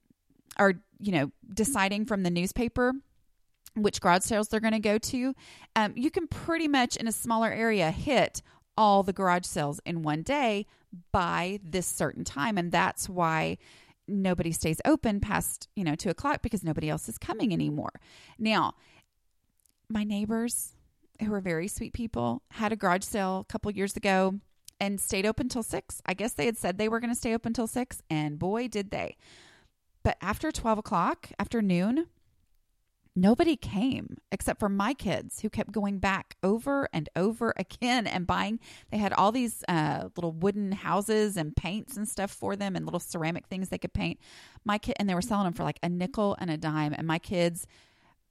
are 0.56 0.74
you 0.98 1.12
know 1.12 1.30
deciding 1.54 2.06
from 2.06 2.24
the 2.24 2.30
newspaper 2.30 2.92
which 3.76 4.00
garage 4.00 4.24
sales 4.24 4.48
they're 4.48 4.58
going 4.58 4.72
to 4.72 4.80
go 4.80 4.98
to, 4.98 5.34
um, 5.76 5.92
you 5.94 6.10
can 6.10 6.26
pretty 6.26 6.66
much 6.66 6.96
in 6.96 7.06
a 7.06 7.12
smaller 7.12 7.52
area 7.52 7.92
hit 7.92 8.42
all 8.78 9.02
the 9.02 9.12
garage 9.12 9.44
sales 9.44 9.80
in 9.84 10.02
one 10.02 10.22
day 10.22 10.64
by 11.12 11.58
this 11.62 11.86
certain 11.86 12.24
time, 12.24 12.56
and 12.56 12.72
that's 12.72 13.08
why 13.08 13.58
nobody 14.06 14.52
stays 14.52 14.80
open 14.86 15.20
past 15.20 15.68
you 15.76 15.84
know 15.84 15.94
two 15.94 16.08
o'clock 16.08 16.40
because 16.40 16.64
nobody 16.64 16.88
else 16.88 17.08
is 17.08 17.18
coming 17.18 17.52
anymore. 17.52 18.00
Now, 18.38 18.74
my 19.90 20.04
neighbors 20.04 20.72
who 21.24 21.34
are 21.34 21.40
very 21.40 21.68
sweet 21.68 21.92
people, 21.92 22.42
had 22.52 22.72
a 22.72 22.76
garage 22.76 23.04
sale 23.04 23.40
a 23.40 23.52
couple 23.52 23.70
years 23.70 23.96
ago 23.96 24.38
and 24.80 25.00
stayed 25.00 25.26
open 25.26 25.48
till 25.48 25.62
six. 25.62 26.00
I 26.06 26.14
guess 26.14 26.34
they 26.34 26.46
had 26.46 26.56
said 26.56 26.78
they 26.78 26.88
were 26.88 27.00
going 27.00 27.12
to 27.12 27.18
stay 27.18 27.34
open 27.34 27.52
till 27.52 27.66
six, 27.66 28.02
and 28.08 28.38
boy, 28.38 28.68
did 28.68 28.90
they. 28.90 29.16
But 30.04 30.16
after 30.22 30.52
12 30.52 30.78
o'clock, 30.78 31.30
after 31.38 31.60
noon, 31.60 32.06
nobody 33.20 33.56
came 33.56 34.16
except 34.32 34.60
for 34.60 34.68
my 34.68 34.94
kids 34.94 35.40
who 35.40 35.50
kept 35.50 35.72
going 35.72 35.98
back 35.98 36.36
over 36.42 36.88
and 36.92 37.08
over 37.16 37.52
again 37.56 38.06
and 38.06 38.26
buying. 38.26 38.60
They 38.90 38.98
had 38.98 39.12
all 39.12 39.32
these 39.32 39.64
uh, 39.68 40.08
little 40.16 40.32
wooden 40.32 40.72
houses 40.72 41.36
and 41.36 41.54
paints 41.56 41.96
and 41.96 42.08
stuff 42.08 42.30
for 42.30 42.56
them 42.56 42.76
and 42.76 42.84
little 42.84 43.00
ceramic 43.00 43.46
things 43.46 43.68
they 43.68 43.78
could 43.78 43.92
paint. 43.92 44.18
My 44.64 44.78
kid, 44.78 44.96
and 44.98 45.08
they 45.08 45.14
were 45.14 45.22
selling 45.22 45.44
them 45.44 45.52
for 45.52 45.64
like 45.64 45.78
a 45.82 45.88
nickel 45.88 46.36
and 46.38 46.50
a 46.50 46.56
dime. 46.56 46.92
And 46.92 47.06
my 47.06 47.18
kids 47.18 47.66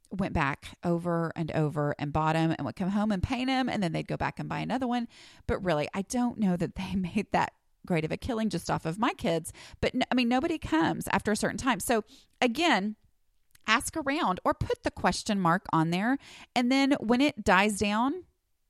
went 0.10 0.34
back 0.34 0.78
over 0.84 1.32
and 1.36 1.52
over 1.52 1.94
and 2.00 2.14
bought 2.14 2.34
them 2.34 2.56
and 2.58 2.66
would 2.66 2.76
come 2.76 2.90
home 2.90 3.12
and 3.12 3.22
paint 3.22 3.48
them 3.48 3.68
and 3.68 3.84
then 3.84 3.92
they'd 3.92 4.08
go 4.08 4.16
back 4.16 4.40
and 4.40 4.48
buy 4.48 4.60
another 4.60 4.88
one. 4.88 5.08
But 5.48 5.64
really, 5.64 5.90
I 5.94 6.04
don't 6.04 6.38
know 6.38 6.56
that 6.56 6.76
they 6.76 6.96
made 6.96 7.28
that 7.32 7.54
great 7.86 8.06
of 8.06 8.12
a 8.12 8.18
killing 8.18 8.50
just 8.50 8.70
off 8.70 8.86
of 8.86 9.00
my 9.00 9.14
kids. 9.14 9.52
But 9.82 9.94
I 10.12 10.16
mean, 10.16 10.30
nobody 10.30 10.58
comes 10.58 11.08
after 11.12 11.32
a 11.32 11.36
certain 11.36 11.58
time. 11.58 11.80
So 11.80 12.04
again, 12.42 12.96
ask 13.68 13.96
around 13.98 14.40
or 14.44 14.54
put 14.54 14.84
the 14.84 14.92
question 14.92 15.40
mark 15.40 15.66
on 15.72 15.92
there. 15.92 16.18
And 16.56 16.72
then 16.72 16.94
when 17.00 17.22
it 17.22 17.44
dies 17.44 17.78
down, 17.80 18.24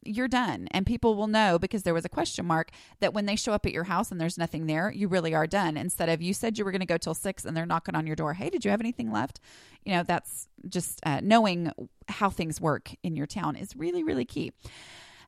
you're 0.04 0.28
done. 0.28 0.68
And 0.72 0.86
people 0.86 1.16
will 1.16 1.28
know 1.28 1.60
because 1.60 1.84
there 1.84 1.94
was 1.94 2.06
a 2.06 2.10
question 2.10 2.46
mark 2.46 2.72
that 3.00 3.14
when 3.14 3.26
they 3.26 3.36
show 3.36 3.54
up 3.54 3.66
at 3.66 3.74
your 3.74 3.86
house 3.86 4.12
and 4.12 4.20
there's 4.20 4.38
nothing 4.38 4.66
there, 4.68 4.92
you 4.92 5.08
really 5.08 5.34
are 5.34 5.48
done. 5.48 5.78
Instead 5.78 6.10
of 6.10 6.22
you 6.22 6.34
said 6.34 6.58
you 6.58 6.66
were 6.66 6.72
going 6.72 6.80
to 6.80 6.86
go 6.86 6.98
till 6.98 7.14
six 7.14 7.46
and 7.46 7.56
they're 7.56 7.66
knocking 7.66 7.96
on 7.96 8.08
your 8.08 8.16
door, 8.16 8.34
hey, 8.34 8.50
did 8.50 8.64
you 8.64 8.72
have 8.72 8.80
anything 8.80 9.12
left? 9.12 9.40
You 9.86 9.96
know, 9.96 10.04
that's 10.04 10.48
just 10.68 11.00
uh, 11.06 11.20
knowing 11.22 11.72
how 12.08 12.30
things 12.30 12.62
work 12.62 12.92
in 13.04 13.16
your 13.16 13.28
town 13.28 13.56
is 13.56 13.76
really, 13.76 14.04
really 14.04 14.26
key. 14.26 14.54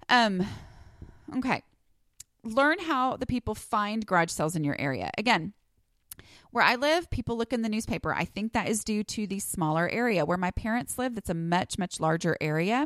Um, 0.08 0.46
okay. 1.36 1.64
Learn 2.44 2.80
how 2.80 3.18
the 3.18 3.26
people 3.26 3.56
find 3.56 4.06
garage 4.06 4.32
sales 4.32 4.56
in 4.56 4.64
your 4.64 4.80
area. 4.80 5.12
Again, 5.18 5.54
where 6.52 6.64
I 6.64 6.76
live, 6.76 7.10
people 7.10 7.38
look 7.38 7.54
in 7.54 7.62
the 7.62 7.70
newspaper. 7.70 8.14
I 8.14 8.26
think 8.26 8.54
that 8.54 8.68
is 8.68 8.84
due 8.84 9.04
to 9.04 9.28
the 9.28 9.40
smaller 9.40 9.90
area. 9.90 10.26
Where 10.26 10.38
my 10.38 10.52
parents 10.52 10.98
live, 10.98 11.16
that's 11.16 11.30
a 11.30 11.34
much, 11.34 11.78
much 11.78 12.00
larger 12.00 12.38
area. 12.42 12.86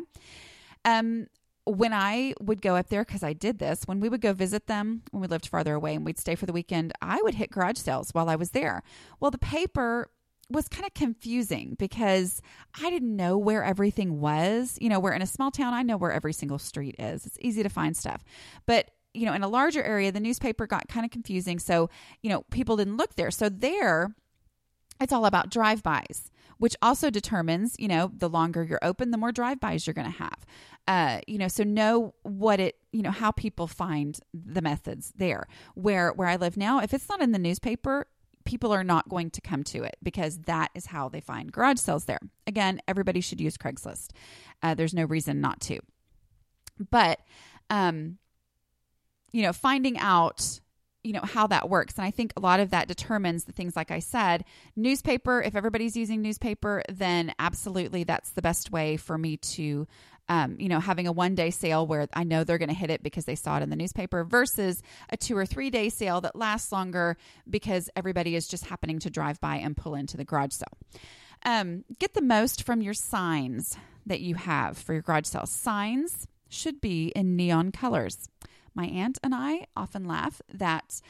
Um, 0.84 1.26
when 1.66 1.94
I 1.94 2.34
would 2.40 2.60
go 2.60 2.76
up 2.76 2.88
there, 2.88 3.04
because 3.04 3.22
I 3.22 3.32
did 3.32 3.58
this, 3.58 3.84
when 3.86 4.00
we 4.00 4.08
would 4.08 4.20
go 4.20 4.32
visit 4.32 4.66
them 4.66 5.02
when 5.10 5.22
we 5.22 5.28
lived 5.28 5.46
farther 5.46 5.74
away 5.74 5.94
and 5.94 6.04
we'd 6.04 6.18
stay 6.18 6.34
for 6.34 6.46
the 6.46 6.52
weekend, 6.52 6.92
I 7.00 7.20
would 7.22 7.34
hit 7.34 7.50
garage 7.50 7.78
sales 7.78 8.10
while 8.12 8.28
I 8.28 8.36
was 8.36 8.50
there. 8.50 8.82
Well, 9.18 9.30
the 9.30 9.38
paper 9.38 10.10
was 10.50 10.68
kind 10.68 10.84
of 10.84 10.92
confusing 10.92 11.74
because 11.78 12.42
I 12.78 12.90
didn't 12.90 13.16
know 13.16 13.38
where 13.38 13.64
everything 13.64 14.20
was. 14.20 14.76
You 14.80 14.90
know, 14.90 15.00
where 15.00 15.14
in 15.14 15.22
a 15.22 15.26
small 15.26 15.50
town, 15.50 15.72
I 15.72 15.82
know 15.82 15.96
where 15.96 16.12
every 16.12 16.34
single 16.34 16.58
street 16.58 16.96
is. 16.98 17.24
It's 17.24 17.38
easy 17.40 17.62
to 17.62 17.70
find 17.70 17.96
stuff. 17.96 18.22
But, 18.66 18.90
you 19.14 19.26
know, 19.26 19.32
in 19.32 19.42
a 19.42 19.48
larger 19.48 19.82
area, 19.82 20.12
the 20.12 20.20
newspaper 20.20 20.66
got 20.66 20.88
kind 20.88 21.04
of 21.04 21.10
confusing. 21.10 21.58
So, 21.58 21.88
you 22.22 22.30
know, 22.30 22.42
people 22.50 22.76
didn't 22.76 22.96
look 22.96 23.14
there. 23.14 23.30
So 23.30 23.48
there, 23.48 24.14
it's 25.00 25.12
all 25.12 25.26
about 25.26 25.50
drive-bys 25.50 26.30
which 26.58 26.76
also 26.80 27.10
determines, 27.10 27.74
you 27.80 27.88
know, 27.88 28.12
the 28.16 28.28
longer 28.28 28.62
you're 28.62 28.78
open, 28.80 29.10
the 29.10 29.18
more 29.18 29.32
drive-bys 29.32 29.88
you're 29.88 29.92
going 29.92 30.10
to 30.10 30.18
have 30.18 30.46
uh, 30.86 31.20
you 31.26 31.38
know, 31.38 31.48
so 31.48 31.64
know 31.64 32.14
what 32.22 32.60
it, 32.60 32.76
you 32.92 33.02
know, 33.02 33.10
how 33.10 33.30
people 33.30 33.66
find 33.66 34.20
the 34.32 34.60
methods 34.60 35.12
there. 35.16 35.46
Where 35.74 36.12
where 36.12 36.28
I 36.28 36.36
live 36.36 36.56
now, 36.56 36.80
if 36.80 36.92
it's 36.92 37.08
not 37.08 37.22
in 37.22 37.32
the 37.32 37.38
newspaper, 37.38 38.06
people 38.44 38.72
are 38.72 38.84
not 38.84 39.08
going 39.08 39.30
to 39.30 39.40
come 39.40 39.64
to 39.64 39.82
it 39.82 39.96
because 40.02 40.38
that 40.40 40.70
is 40.74 40.86
how 40.86 41.08
they 41.08 41.20
find 41.20 41.50
garage 41.50 41.78
sales 41.78 42.04
there. 42.04 42.20
Again, 42.46 42.80
everybody 42.86 43.20
should 43.22 43.40
use 43.40 43.56
Craigslist. 43.56 44.10
Uh, 44.62 44.74
there's 44.74 44.92
no 44.92 45.04
reason 45.04 45.40
not 45.40 45.60
to. 45.62 45.80
But, 46.90 47.20
um, 47.70 48.18
you 49.34 49.42
know, 49.42 49.52
finding 49.52 49.98
out 49.98 50.60
you 51.02 51.12
know 51.12 51.20
how 51.20 51.46
that 51.46 51.68
works 51.68 51.98
and 51.98 52.06
i 52.06 52.10
think 52.10 52.32
a 52.34 52.40
lot 52.40 52.60
of 52.60 52.70
that 52.70 52.88
determines 52.88 53.44
the 53.44 53.52
things 53.52 53.76
like 53.76 53.90
i 53.90 53.98
said 53.98 54.42
newspaper 54.74 55.42
if 55.42 55.54
everybody's 55.54 55.94
using 55.94 56.22
newspaper 56.22 56.82
then 56.88 57.30
absolutely 57.38 58.04
that's 58.04 58.30
the 58.30 58.40
best 58.40 58.70
way 58.70 58.96
for 58.96 59.18
me 59.18 59.36
to 59.36 59.86
um, 60.28 60.56
you 60.58 60.68
know, 60.68 60.80
having 60.80 61.06
a 61.06 61.12
one 61.12 61.34
day 61.34 61.50
sale 61.50 61.86
where 61.86 62.08
I 62.14 62.24
know 62.24 62.44
they're 62.44 62.58
going 62.58 62.70
to 62.70 62.74
hit 62.74 62.90
it 62.90 63.02
because 63.02 63.26
they 63.26 63.34
saw 63.34 63.58
it 63.58 63.62
in 63.62 63.70
the 63.70 63.76
newspaper 63.76 64.24
versus 64.24 64.82
a 65.10 65.16
two 65.16 65.36
or 65.36 65.44
three 65.44 65.70
day 65.70 65.90
sale 65.90 66.20
that 66.22 66.34
lasts 66.34 66.72
longer 66.72 67.16
because 67.48 67.90
everybody 67.94 68.34
is 68.34 68.48
just 68.48 68.66
happening 68.66 68.98
to 69.00 69.10
drive 69.10 69.40
by 69.40 69.56
and 69.56 69.76
pull 69.76 69.94
into 69.94 70.16
the 70.16 70.24
garage 70.24 70.52
sale. 70.52 70.78
Um, 71.44 71.84
get 71.98 72.14
the 72.14 72.22
most 72.22 72.62
from 72.62 72.80
your 72.80 72.94
signs 72.94 73.76
that 74.06 74.20
you 74.20 74.34
have 74.34 74.78
for 74.78 74.94
your 74.94 75.02
garage 75.02 75.26
sale. 75.26 75.44
Signs 75.44 76.26
should 76.48 76.80
be 76.80 77.08
in 77.08 77.36
neon 77.36 77.70
colors. 77.70 78.28
My 78.74 78.86
aunt 78.86 79.18
and 79.22 79.34
I 79.34 79.66
often 79.76 80.04
laugh 80.04 80.42
that 80.52 81.00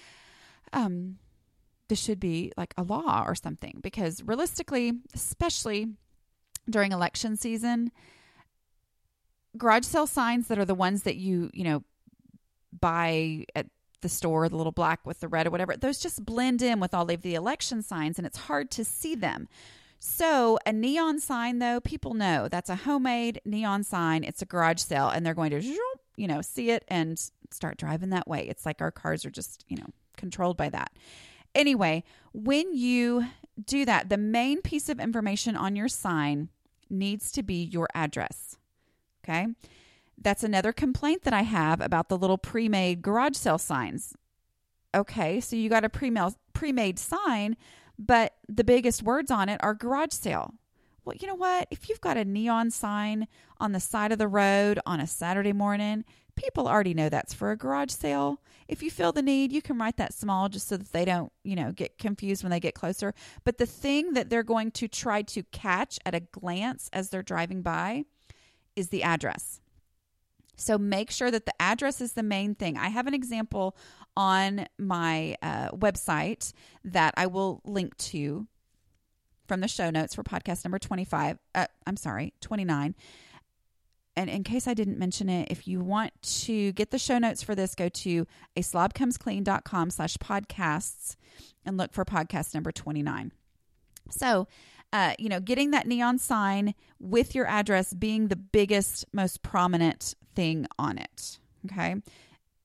um, 0.73 1.19
this 1.89 2.01
should 2.01 2.21
be 2.21 2.53
like 2.57 2.75
a 2.77 2.83
law 2.83 3.25
or 3.27 3.35
something 3.35 3.81
because 3.83 4.23
realistically, 4.23 4.93
especially 5.15 5.89
during 6.69 6.93
election 6.93 7.37
season, 7.37 7.91
garage 9.57 9.85
sale 9.85 10.07
signs 10.07 10.49
that 10.49 10.59
are 10.59 10.65
the 10.65 10.75
ones 10.75 11.03
that 11.03 11.17
you, 11.17 11.51
you 11.53 11.65
know, 11.65 11.83
buy 12.79 13.45
at 13.55 13.67
the 14.01 14.09
store, 14.09 14.49
the 14.49 14.57
little 14.57 14.73
black 14.73 15.07
with 15.07 15.21
the 15.21 15.29
red 15.29 15.47
or 15.47 15.51
whatever, 15.51 15.77
those 15.77 15.99
just 15.99 16.25
blend 16.25 16.61
in 16.61 16.81
with 16.81 16.93
all 16.93 17.11
of 17.11 17.23
the 17.23 17.35
election 17.35 17.83
signs 17.83 18.19
and 18.19 18.27
it's 18.27 18.39
hard 18.39 18.71
to 18.73 18.85
see 18.85 19.15
them. 19.15 19.49
So, 20.07 20.59
a 20.67 20.73
neon 20.73 21.19
sign, 21.19 21.61
though, 21.61 21.81
people 21.81 22.13
know 22.13 22.47
that's 22.47 22.69
a 22.69 22.77
homemade 22.77 23.41
neon 23.47 23.85
sign. 23.85 24.23
It's 24.23 24.43
a 24.43 24.45
garage 24.45 24.81
sale, 24.81 25.09
and 25.09 25.25
they're 25.25 25.33
going 25.33 25.51
to, 25.51 25.63
you 26.17 26.27
know, 26.27 26.41
see 26.41 26.71
it 26.71 26.85
and 26.89 27.19
start 27.51 27.77
driving 27.77 28.11
that 28.11 28.29
way. 28.29 28.47
It's 28.49 28.67
like 28.67 28.81
our 28.81 28.91
cars 28.91 29.25
are 29.25 29.31
just, 29.31 29.65
you 29.69 29.77
know, 29.77 29.87
controlled 30.17 30.57
by 30.57 30.71
that. 30.71 30.93
Anyway, 31.55 32.05
when 32.33 32.75
you 32.75 33.27
do 33.65 33.85
that, 33.85 34.09
the 34.09 34.17
main 34.17 34.61
piece 34.61 34.89
of 34.89 34.99
information 34.99 35.57
on 35.57 35.77
your 35.77 35.89
sign 35.89 36.49
needs 36.91 37.31
to 37.33 37.43
be 37.43 37.63
your 37.63 37.89
address. 37.95 38.57
Okay. 39.23 39.47
That's 40.21 40.45
another 40.45 40.73
complaint 40.73 41.23
that 41.23 41.33
I 41.33 41.43
have 41.43 41.81
about 41.81 42.09
the 42.09 42.19
little 42.19 42.39
pre 42.39 42.69
made 42.69 43.03
garage 43.03 43.37
sale 43.37 43.59
signs. 43.59 44.15
Okay. 44.95 45.41
So 45.41 45.57
you 45.57 45.69
got 45.69 45.85
a 45.85 45.89
pre 45.89 46.73
made 46.73 46.99
sign, 46.99 47.57
but 47.99 48.35
the 48.49 48.65
biggest 48.65 49.03
words 49.03 49.31
on 49.31 49.49
it 49.49 49.61
are 49.63 49.75
garage 49.75 50.13
sale. 50.13 50.55
Well, 51.05 51.17
you 51.21 51.27
know 51.27 51.35
what? 51.35 51.69
If 51.71 51.89
you've 51.89 52.01
got 52.01 52.17
a 52.17 52.25
neon 52.25 52.71
sign 52.71 53.29
on 53.61 53.73
the 53.73 53.81
side 53.81 54.13
of 54.13 54.19
the 54.19 54.29
road 54.29 54.81
on 54.87 55.01
a 55.01 55.07
Saturday 55.07 55.53
morning, 55.53 56.05
people 56.35 56.67
already 56.67 56.95
know 56.95 57.09
that's 57.09 57.35
for 57.35 57.51
a 57.51 57.57
garage 57.57 57.91
sale. 57.91 58.41
If 58.69 58.83
you 58.83 58.91
feel 58.91 59.13
the 59.13 59.23
need, 59.23 59.53
you 59.53 59.61
can 59.61 59.79
write 59.79 59.99
that 59.99 60.15
small 60.15 60.49
just 60.49 60.67
so 60.67 60.77
that 60.79 60.93
they 60.93 61.05
don't, 61.05 61.31
you 61.43 61.57
know, 61.57 61.73
get 61.73 61.99
confused 61.99 62.43
when 62.43 62.51
they 62.51 62.61
get 62.61 62.75
closer. 62.75 63.13
But 63.45 63.59
the 63.59 63.67
thing 63.67 64.15
that 64.15 64.31
they're 64.31 64.43
going 64.43 64.71
to 64.73 64.89
try 64.89 65.23
to 65.23 65.43
catch 65.45 65.99
at 66.07 66.15
a 66.15 66.21
glance 66.21 66.89
as 66.93 67.11
they're 67.11 67.23
driving 67.23 67.61
by 67.61 68.05
is 68.75 68.89
the 68.89 69.03
address. 69.03 69.61
So 70.57 70.79
make 70.79 71.11
sure 71.11 71.31
that 71.31 71.47
the 71.47 71.61
address 71.61 72.01
is 72.01 72.13
the 72.13 72.23
main 72.23 72.55
thing. 72.55 72.79
I 72.79 72.89
have 72.89 73.07
an 73.07 73.15
example 73.15 73.77
on 74.17 74.67
my 74.79 75.37
uh, 75.43 75.71
website 75.71 76.53
that 76.85 77.13
I 77.17 77.27
will 77.27 77.61
link 77.65 77.97
to 77.99 78.47
from 79.47 79.61
the 79.61 79.69
show 79.69 79.91
notes 79.91 80.15
for 80.15 80.23
podcast 80.23 80.65
number 80.65 80.79
25. 80.79 81.39
Uh, 81.55 81.67
I'm 81.87 81.97
sorry, 81.97 82.35
29. 82.41 82.95
And 84.17 84.31
in 84.31 84.45
case 84.45 84.69
I 84.69 84.75
didn't 84.75 84.99
mention 84.99 85.29
it, 85.29 85.49
if 85.51 85.67
you 85.67 85.81
want 85.81 86.13
to 86.23 86.73
get 86.73 86.91
the 86.91 86.99
show 86.99 87.19
notes 87.19 87.43
for 87.43 87.55
this, 87.55 87.75
go 87.75 87.89
to 87.89 88.27
a 88.57 88.61
slobcomesclean.com 88.61 89.91
slash 89.91 90.17
podcasts 90.19 91.17
and 91.65 91.77
look 91.77 91.93
for 91.93 92.05
podcast 92.05 92.55
number 92.55 92.71
29. 92.71 93.33
So, 94.11 94.47
uh, 94.93 95.15
you 95.19 95.29
know, 95.29 95.41
getting 95.41 95.73
that 95.73 95.89
neon 95.89 96.19
sign 96.19 96.75
with 97.01 97.35
your 97.35 97.47
address 97.47 97.93
being 97.93 98.29
the 98.29 98.37
biggest, 98.37 99.05
most 99.13 99.43
prominent 99.43 100.15
thing 100.37 100.67
on 100.79 100.99
it. 100.99 101.39
Okay. 101.67 101.97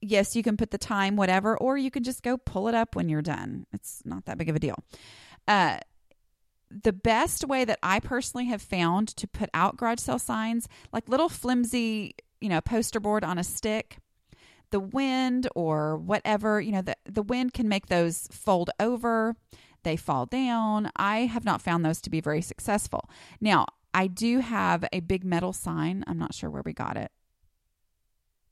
Yes, 0.01 0.35
you 0.35 0.43
can 0.43 0.55
put 0.55 0.71
the 0.71 0.77
time, 0.77 1.15
whatever, 1.15 1.57
or 1.57 1.77
you 1.77 1.89
can 1.89 2.03
just 2.03 2.21
go 2.21 2.37
pull 2.37 2.67
it 2.67 2.75
up 2.75 2.95
when 2.95 3.09
you're 3.09 3.21
done. 3.21 3.65
It's 3.73 4.01
not 4.05 4.25
that 4.25 4.37
big 4.37 4.49
of 4.49 4.55
a 4.55 4.59
deal. 4.59 4.77
Uh, 5.47 5.79
the 6.69 6.93
best 6.93 7.47
way 7.47 7.65
that 7.65 7.79
I 7.81 7.99
personally 7.99 8.45
have 8.45 8.61
found 8.61 9.09
to 9.09 9.27
put 9.27 9.49
out 9.53 9.77
garage 9.77 9.99
sale 9.99 10.19
signs, 10.19 10.67
like 10.93 11.09
little 11.09 11.29
flimsy, 11.29 12.15
you 12.39 12.49
know, 12.49 12.61
poster 12.61 12.99
board 12.99 13.23
on 13.23 13.37
a 13.37 13.43
stick, 13.43 13.97
the 14.71 14.79
wind 14.79 15.47
or 15.55 15.97
whatever, 15.97 16.61
you 16.61 16.71
know, 16.71 16.81
the, 16.81 16.95
the 17.05 17.23
wind 17.23 17.53
can 17.53 17.67
make 17.67 17.87
those 17.87 18.27
fold 18.31 18.69
over, 18.79 19.35
they 19.83 19.95
fall 19.95 20.25
down. 20.25 20.91
I 20.95 21.21
have 21.21 21.45
not 21.45 21.61
found 21.61 21.83
those 21.83 22.01
to 22.01 22.09
be 22.09 22.21
very 22.21 22.41
successful. 22.41 23.09
Now, 23.41 23.65
I 23.93 24.07
do 24.07 24.39
have 24.39 24.85
a 24.93 24.99
big 24.99 25.23
metal 25.23 25.53
sign. 25.53 26.03
I'm 26.05 26.19
not 26.19 26.33
sure 26.33 26.49
where 26.49 26.61
we 26.63 26.73
got 26.73 26.97
it. 26.97 27.11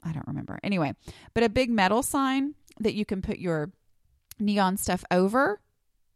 I 0.04 0.12
don't 0.12 0.28
remember. 0.28 0.60
Anyway, 0.64 0.96
but 1.34 1.44
a 1.44 1.50
big 1.50 1.70
metal 1.70 2.02
sign 2.02 2.56
that 2.80 2.94
you 2.94 3.06
can 3.06 3.22
put 3.22 3.40
your 3.40 3.72
neon 4.40 4.78
stuff 4.78 5.04
over, 5.12 5.60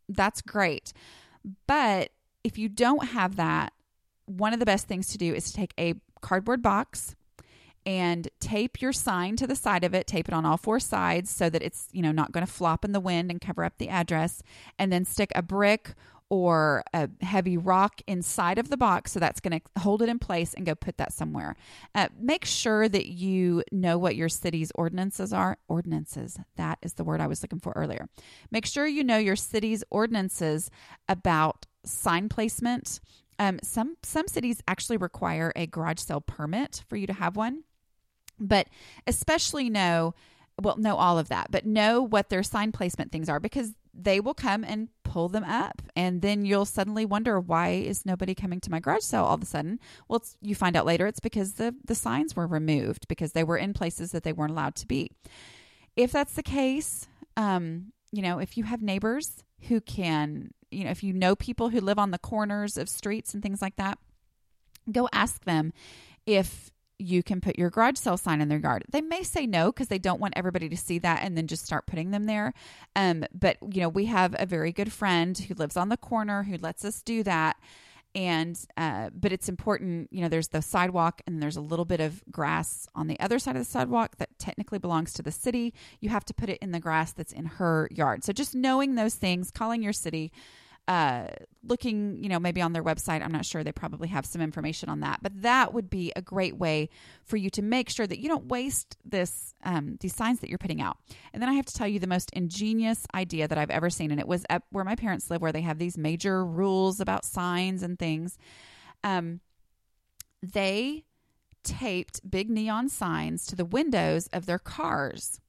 that's 0.08 0.42
great. 0.42 0.94
But 1.68 2.12
if 2.44 2.58
you 2.58 2.70
don't 2.70 3.06
have 3.10 3.36
that, 3.36 3.74
one 4.26 4.54
of 4.54 4.60
the 4.60 4.66
best 4.66 4.88
things 4.88 5.08
to 5.08 5.18
do 5.18 5.34
is 5.34 5.46
to 5.46 5.54
take 5.54 5.74
a 5.80 5.96
cardboard 6.22 6.62
box 6.62 7.16
and 7.86 8.28
tape 8.40 8.82
your 8.82 8.94
sign 8.94 9.36
to 9.38 9.48
the 9.48 9.56
side 9.56 9.84
of 9.84 9.94
it, 9.94 10.06
tape 10.06 10.28
it 10.28 10.34
on 10.34 10.46
all 10.46 10.58
four 10.58 10.80
sides 10.80 11.32
so 11.32 11.50
that 11.50 11.64
it's, 11.64 11.88
you 11.92 12.02
know, 12.02 12.12
not 12.12 12.32
going 12.32 12.46
to 12.46 12.52
flop 12.52 12.86
in 12.86 12.92
the 12.92 13.00
wind 13.00 13.32
and 13.32 13.42
cover 13.42 13.64
up 13.64 13.78
the 13.78 13.90
address, 13.90 14.44
and 14.78 14.94
then 14.94 15.04
stick 15.04 15.32
a 15.36 15.42
brick 15.42 15.96
or 16.32 16.82
a 16.94 17.10
heavy 17.20 17.58
rock 17.58 18.02
inside 18.08 18.58
of 18.58 18.70
the 18.70 18.78
box. 18.78 19.12
So 19.12 19.20
that's 19.20 19.41
going 19.41 19.60
to 19.60 19.82
hold 19.82 20.02
it 20.02 20.08
in 20.08 20.17
place 20.17 20.54
and 20.54 20.65
go 20.65 20.74
put 20.74 20.98
that 20.98 21.12
somewhere. 21.12 21.58
Uh, 21.94 22.08
make 22.17 22.46
sure 22.46 22.88
that 22.88 23.08
you 23.08 23.63
know 23.70 23.98
what 23.98 24.15
your 24.15 24.30
city's 24.30 24.72
ordinances 24.74 25.34
are. 25.34 25.58
Ordinances, 25.67 26.39
that 26.56 26.80
is 26.82 26.94
the 26.94 27.04
word 27.04 27.20
I 27.20 27.28
was 27.28 27.44
looking 27.44 27.60
for 27.60 27.74
earlier. 27.76 28.08
Make 28.50 28.65
sure 28.65 28.88
you 28.88 29.04
know 29.04 29.17
your 29.17 29.36
city's 29.36 29.84
ordinances 29.89 30.72
about 31.10 31.65
sign 31.84 32.30
placement. 32.30 33.02
Um, 33.38 33.60
some 33.62 33.98
some 34.02 34.30
cities 34.30 34.62
actually 34.70 34.98
require 34.98 35.52
a 35.54 35.67
garage 35.67 36.00
sale 36.00 36.22
permit 36.22 36.86
for 36.88 36.96
you 36.96 37.08
to 37.08 37.13
have 37.13 37.36
one, 37.36 37.65
but 38.39 38.67
especially 39.06 39.70
know 39.70 40.13
well, 40.62 40.78
know 40.78 40.96
all 40.96 41.17
of 41.17 41.30
that, 41.30 41.48
but 41.50 41.65
know 41.65 42.02
what 42.02 42.30
their 42.30 42.44
sign 42.44 42.72
placement 42.72 43.12
things 43.12 43.28
are 43.28 43.39
because 43.39 43.74
they 43.94 44.20
will 44.20 44.34
come 44.34 44.63
and 44.63 44.89
pull 45.12 45.28
them 45.28 45.43
up 45.43 45.82
and 45.93 46.21
then 46.21 46.45
you'll 46.45 46.65
suddenly 46.65 47.06
wonder 47.06 47.38
why 47.38 47.71
is 47.71 48.06
nobody 48.06 48.34
coming 48.34 48.62
to 48.62 48.71
my 48.71 48.80
garage? 48.80 49.04
Sale 49.04 49.26
all 49.26 49.36
of 49.36 49.43
a 49.43 49.45
sudden 49.45 49.78
well 50.08 50.24
you 50.41 50.56
find 50.56 50.78
out 50.78 50.86
later 50.86 51.06
it's 51.06 51.19
because 51.19 51.56
the 51.56 51.76
the 51.84 51.95
signs 51.95 52.34
were 52.34 52.47
removed 52.47 53.10
because 53.10 53.34
they 53.34 53.43
were 53.43 53.58
in 53.58 53.74
places 53.74 54.12
that 54.12 54.24
they 54.24 54.32
weren't 54.32 54.52
allowed 54.52 54.76
to 54.76 54.88
be. 54.88 55.12
If 55.97 56.13
that's 56.13 56.36
the 56.36 56.43
case 56.43 57.08
um 57.36 57.91
you 58.13 58.21
know 58.21 58.39
if 58.39 58.56
you 58.58 58.63
have 58.63 58.82
neighbors 58.82 59.43
who 59.67 59.82
can 59.82 60.52
you 60.71 60.86
know 60.86 60.91
if 60.91 61.04
you 61.04 61.12
know 61.12 61.36
people 61.36 61.67
who 61.69 61.82
live 61.82 62.00
on 62.00 62.12
the 62.12 62.17
corners 62.17 62.78
of 62.78 62.88
streets 62.88 63.34
and 63.34 63.43
things 63.43 63.62
like 63.62 63.76
that 63.76 63.97
go 64.89 65.10
ask 65.12 65.43
them 65.43 65.74
if 66.26 66.71
you 67.02 67.24
can 67.24 67.42
put 67.42 67.58
your 67.58 67.70
garage 67.70 67.98
sale 67.98 68.18
sign 68.18 68.42
in 68.42 68.50
their 68.50 68.60
yard. 68.60 68.86
They 68.90 69.02
may 69.02 69.24
say 69.24 69.46
no 69.46 69.72
because 69.72 69.88
they 69.88 70.00
don't 70.00 70.22
want 70.22 70.36
everybody 70.38 70.70
to 70.70 70.78
see 70.78 71.00
that 71.00 71.24
and 71.24 71.38
then 71.38 71.48
just 71.48 71.66
start 71.66 71.88
putting 71.88 72.12
them 72.12 72.26
there. 72.26 72.54
Um, 72.96 73.26
but 73.34 73.58
you 73.72 73.82
know, 73.82 73.90
we 73.90 74.06
have 74.06 74.36
a 74.38 74.46
very 74.46 74.72
good 74.72 74.92
friend 74.92 75.38
who 75.38 75.54
lives 75.56 75.78
on 75.78 75.90
the 75.90 75.98
corner 75.98 76.44
who 76.44 76.58
lets 76.58 76.86
us 76.86 77.02
do 77.02 77.24
that. 77.24 77.58
And 78.14 78.60
uh, 78.76 79.10
but 79.14 79.32
it's 79.32 79.48
important, 79.48 80.10
you 80.12 80.20
know. 80.20 80.28
There's 80.28 80.50
the 80.50 80.62
sidewalk, 80.62 81.22
and 81.26 81.42
there's 81.42 81.56
a 81.56 81.62
little 81.62 81.86
bit 81.86 82.02
of 82.02 82.22
grass 82.30 82.86
on 82.94 83.08
the 83.08 83.18
other 83.22 83.40
side 83.40 83.56
of 83.56 83.62
the 83.62 83.72
sidewalk 83.72 84.18
that 84.18 84.38
technically 84.38 84.80
belongs 84.80 85.14
to 85.14 85.24
the 85.24 85.32
city. 85.32 85.74
You 86.02 86.10
have 86.10 86.26
to 86.26 86.34
put 86.34 86.50
it 86.50 86.60
in 86.62 86.72
the 86.72 86.80
grass 86.82 87.14
that's 87.14 87.32
in 87.32 87.46
her 87.46 87.88
yard. 87.90 88.26
So 88.26 88.34
just 88.34 88.54
knowing 88.54 88.96
those 88.96 89.16
things, 89.16 89.50
calling 89.50 89.82
your 89.82 89.94
city, 89.94 90.34
uh, 90.88 91.28
looking, 91.63 92.22
you 92.22 92.28
know, 92.28 92.39
maybe 92.39 92.62
on 92.62 92.74
their 92.74 92.84
website. 92.84 93.24
I'm 93.24 93.32
not 93.32 93.46
sure. 93.46 93.63
They 93.63 93.72
probably 93.72 94.08
have 94.10 94.26
some 94.26 94.41
information 94.41 94.89
on 94.89 95.02
that, 95.02 95.20
but 95.22 95.41
that 95.41 95.74
would 95.74 95.89
be 95.89 96.12
a 96.15 96.22
great 96.22 96.58
way 96.58 96.89
for 97.24 97.38
you 97.38 97.50
to 97.52 97.62
make 97.62 97.89
sure 97.89 98.08
that 98.08 98.20
you 98.20 98.28
don't 98.28 98.48
waste 98.48 98.98
this 99.06 99.54
um, 99.63 99.98
these 100.00 100.15
signs 100.15 100.39
that 100.39 100.50
you're 100.50 100.58
putting 100.58 100.82
out. 100.82 100.98
And 101.34 101.41
then 101.41 101.50
I 101.50 101.54
have 101.54 101.65
to 101.67 101.74
tell 101.74 101.88
you 101.88 102.00
the 102.00 102.08
most 102.08 102.32
ingenious 102.32 103.06
idea 103.13 103.48
that 103.48 103.58
I've 103.58 103.70
ever 103.70 103.89
seen, 103.89 104.12
and 104.12 104.20
it 104.20 104.28
was 104.28 104.46
where 104.72 104.84
my 104.84 104.96
parents 104.96 105.30
live, 105.30 105.41
where 105.41 105.52
they 105.52 105.62
have 105.62 105.78
these 105.78 105.98
major 105.98 106.44
rules 106.46 107.00
about 107.00 107.26
signs 107.26 107.84
and 107.84 107.98
things. 107.98 108.38
Um, 109.04 109.39
they 110.41 111.06
taped 111.63 112.30
big 112.30 112.50
neon 112.50 112.89
signs 112.89 113.46
to 113.46 113.56
the 113.56 113.65
windows 113.65 114.28
of 114.34 114.46
their 114.48 114.60
cars, 114.60 115.39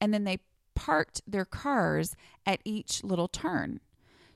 and 0.00 0.14
then 0.14 0.24
they 0.24 0.38
parked 0.74 1.20
their 1.26 1.44
cars 1.44 2.16
at 2.46 2.60
each 2.64 3.04
little 3.04 3.28
turn. 3.28 3.80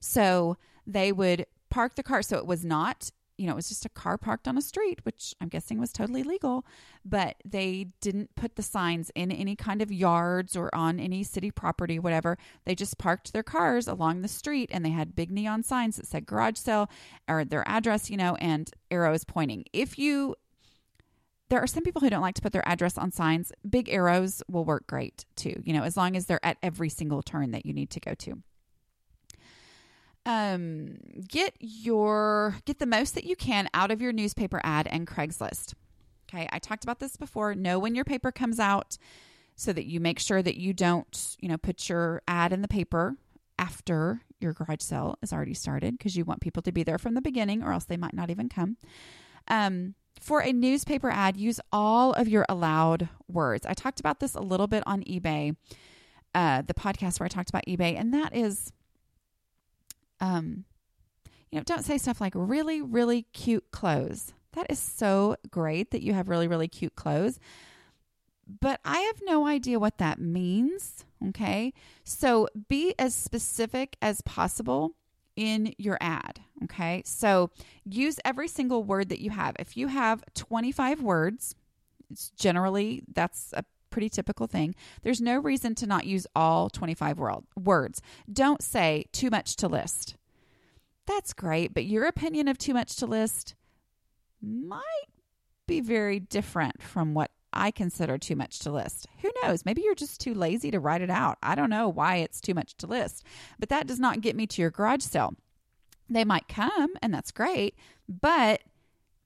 So 0.02 0.56
they 0.86 1.12
would 1.12 1.46
park 1.70 1.94
the 1.94 2.02
car. 2.02 2.22
So 2.22 2.36
it 2.36 2.46
was 2.46 2.64
not, 2.64 3.10
you 3.38 3.46
know, 3.46 3.52
it 3.52 3.56
was 3.56 3.68
just 3.68 3.86
a 3.86 3.88
car 3.88 4.18
parked 4.18 4.48
on 4.48 4.58
a 4.58 4.60
street, 4.60 4.98
which 5.04 5.34
I'm 5.40 5.48
guessing 5.48 5.78
was 5.78 5.92
totally 5.92 6.24
legal, 6.24 6.66
but 7.04 7.36
they 7.44 7.86
didn't 8.00 8.34
put 8.34 8.56
the 8.56 8.62
signs 8.62 9.10
in 9.14 9.30
any 9.30 9.56
kind 9.56 9.80
of 9.80 9.92
yards 9.92 10.56
or 10.56 10.74
on 10.74 10.98
any 10.98 11.22
city 11.22 11.50
property, 11.50 11.98
whatever. 11.98 12.36
They 12.64 12.74
just 12.74 12.98
parked 12.98 13.32
their 13.32 13.44
cars 13.44 13.86
along 13.86 14.20
the 14.20 14.28
street 14.28 14.70
and 14.72 14.84
they 14.84 14.90
had 14.90 15.14
big 15.14 15.30
neon 15.30 15.62
signs 15.62 15.96
that 15.96 16.06
said 16.06 16.26
garage 16.26 16.58
sale 16.58 16.90
or 17.28 17.44
their 17.44 17.66
address, 17.66 18.10
you 18.10 18.16
know, 18.16 18.34
and 18.36 18.70
arrows 18.90 19.24
pointing. 19.24 19.64
If 19.72 19.98
you 19.98 20.34
there 21.48 21.62
are 21.62 21.66
some 21.66 21.82
people 21.82 22.00
who 22.00 22.08
don't 22.08 22.22
like 22.22 22.34
to 22.36 22.40
put 22.40 22.52
their 22.52 22.66
address 22.66 22.96
on 22.96 23.12
signs. 23.12 23.52
Big 23.68 23.90
arrows 23.90 24.42
will 24.48 24.64
work 24.64 24.86
great 24.86 25.26
too, 25.36 25.60
you 25.64 25.74
know, 25.74 25.82
as 25.82 25.98
long 25.98 26.16
as 26.16 26.24
they're 26.24 26.42
at 26.42 26.56
every 26.62 26.88
single 26.88 27.20
turn 27.20 27.50
that 27.50 27.66
you 27.66 27.74
need 27.74 27.90
to 27.90 28.00
go 28.00 28.14
to 28.14 28.42
um, 30.24 30.96
get 31.28 31.54
your 31.60 32.56
get 32.64 32.78
the 32.78 32.86
most 32.86 33.14
that 33.14 33.24
you 33.24 33.36
can 33.36 33.68
out 33.74 33.90
of 33.90 34.00
your 34.00 34.12
newspaper 34.12 34.60
ad 34.62 34.86
and 34.86 35.06
Craigslist. 35.06 35.74
Okay, 36.28 36.48
I 36.52 36.58
talked 36.58 36.84
about 36.84 37.00
this 37.00 37.16
before. 37.16 37.54
Know 37.54 37.78
when 37.78 37.94
your 37.94 38.04
paper 38.04 38.32
comes 38.32 38.58
out 38.58 38.96
so 39.54 39.72
that 39.72 39.86
you 39.86 40.00
make 40.00 40.18
sure 40.18 40.42
that 40.42 40.56
you 40.56 40.72
don't, 40.72 41.36
you 41.40 41.48
know, 41.48 41.58
put 41.58 41.88
your 41.88 42.22
ad 42.26 42.52
in 42.52 42.62
the 42.62 42.68
paper 42.68 43.16
after 43.58 44.22
your 44.40 44.52
garage 44.52 44.80
sale 44.80 45.16
is 45.22 45.32
already 45.32 45.54
started 45.54 45.98
because 45.98 46.16
you 46.16 46.24
want 46.24 46.40
people 46.40 46.62
to 46.62 46.72
be 46.72 46.82
there 46.82 46.98
from 46.98 47.14
the 47.14 47.20
beginning 47.20 47.62
or 47.62 47.72
else 47.72 47.84
they 47.84 47.96
might 47.96 48.14
not 48.14 48.30
even 48.30 48.48
come. 48.48 48.76
Um, 49.48 49.94
for 50.20 50.40
a 50.40 50.52
newspaper 50.52 51.10
ad, 51.10 51.36
use 51.36 51.60
all 51.72 52.12
of 52.12 52.28
your 52.28 52.46
allowed 52.48 53.08
words. 53.28 53.66
I 53.66 53.74
talked 53.74 54.00
about 54.00 54.20
this 54.20 54.34
a 54.34 54.40
little 54.40 54.68
bit 54.68 54.82
on 54.86 55.02
eBay, 55.02 55.56
uh, 56.34 56.62
the 56.62 56.74
podcast 56.74 57.20
where 57.20 57.26
I 57.26 57.28
talked 57.28 57.50
about 57.50 57.66
eBay, 57.66 57.98
and 57.98 58.14
that 58.14 58.34
is 58.34 58.72
um, 60.22 60.64
you 61.50 61.58
know, 61.58 61.64
don't 61.64 61.84
say 61.84 61.98
stuff 61.98 62.20
like 62.20 62.32
really, 62.34 62.80
really 62.80 63.22
cute 63.34 63.70
clothes. 63.72 64.32
That 64.52 64.70
is 64.70 64.78
so 64.78 65.36
great 65.50 65.90
that 65.90 66.02
you 66.02 66.14
have 66.14 66.28
really, 66.28 66.48
really 66.48 66.68
cute 66.68 66.94
clothes. 66.94 67.40
But 68.60 68.80
I 68.84 69.00
have 69.00 69.20
no 69.24 69.46
idea 69.46 69.80
what 69.80 69.98
that 69.98 70.20
means. 70.20 71.04
Okay. 71.28 71.74
So 72.04 72.48
be 72.68 72.94
as 72.98 73.14
specific 73.14 73.96
as 74.00 74.20
possible 74.22 74.92
in 75.34 75.74
your 75.76 75.98
ad. 76.00 76.40
Okay. 76.64 77.02
So 77.04 77.50
use 77.84 78.20
every 78.24 78.48
single 78.48 78.84
word 78.84 79.08
that 79.08 79.20
you 79.20 79.30
have. 79.30 79.56
If 79.58 79.76
you 79.76 79.88
have 79.88 80.22
25 80.34 81.02
words, 81.02 81.56
it's 82.10 82.30
generally 82.30 83.02
that's 83.12 83.52
a 83.56 83.64
pretty 83.92 84.08
typical 84.08 84.46
thing. 84.48 84.74
There's 85.02 85.20
no 85.20 85.38
reason 85.38 85.74
to 85.76 85.86
not 85.86 86.06
use 86.06 86.26
all 86.34 86.68
25 86.68 87.18
world, 87.18 87.44
words. 87.56 88.02
Don't 88.32 88.62
say 88.62 89.04
too 89.12 89.30
much 89.30 89.54
to 89.56 89.68
list. 89.68 90.16
That's 91.06 91.32
great, 91.32 91.74
but 91.74 91.84
your 91.84 92.06
opinion 92.06 92.48
of 92.48 92.58
too 92.58 92.74
much 92.74 92.96
to 92.96 93.06
list 93.06 93.54
might 94.40 94.82
be 95.66 95.80
very 95.80 96.18
different 96.18 96.82
from 96.82 97.14
what 97.14 97.30
I 97.52 97.70
consider 97.70 98.18
too 98.18 98.34
much 98.34 98.60
to 98.60 98.72
list. 98.72 99.06
Who 99.20 99.30
knows? 99.42 99.64
Maybe 99.64 99.82
you're 99.82 99.94
just 99.94 100.20
too 100.20 100.34
lazy 100.34 100.70
to 100.70 100.80
write 100.80 101.02
it 101.02 101.10
out. 101.10 101.38
I 101.42 101.54
don't 101.54 101.70
know 101.70 101.88
why 101.88 102.16
it's 102.16 102.40
too 102.40 102.54
much 102.54 102.76
to 102.78 102.86
list, 102.86 103.24
but 103.58 103.68
that 103.68 103.86
does 103.86 104.00
not 104.00 104.22
get 104.22 104.36
me 104.36 104.46
to 104.46 104.62
your 104.62 104.70
garage 104.70 105.02
sale. 105.02 105.34
They 106.08 106.24
might 106.24 106.48
come, 106.48 106.94
and 107.02 107.12
that's 107.12 107.30
great, 107.30 107.76
but 108.08 108.62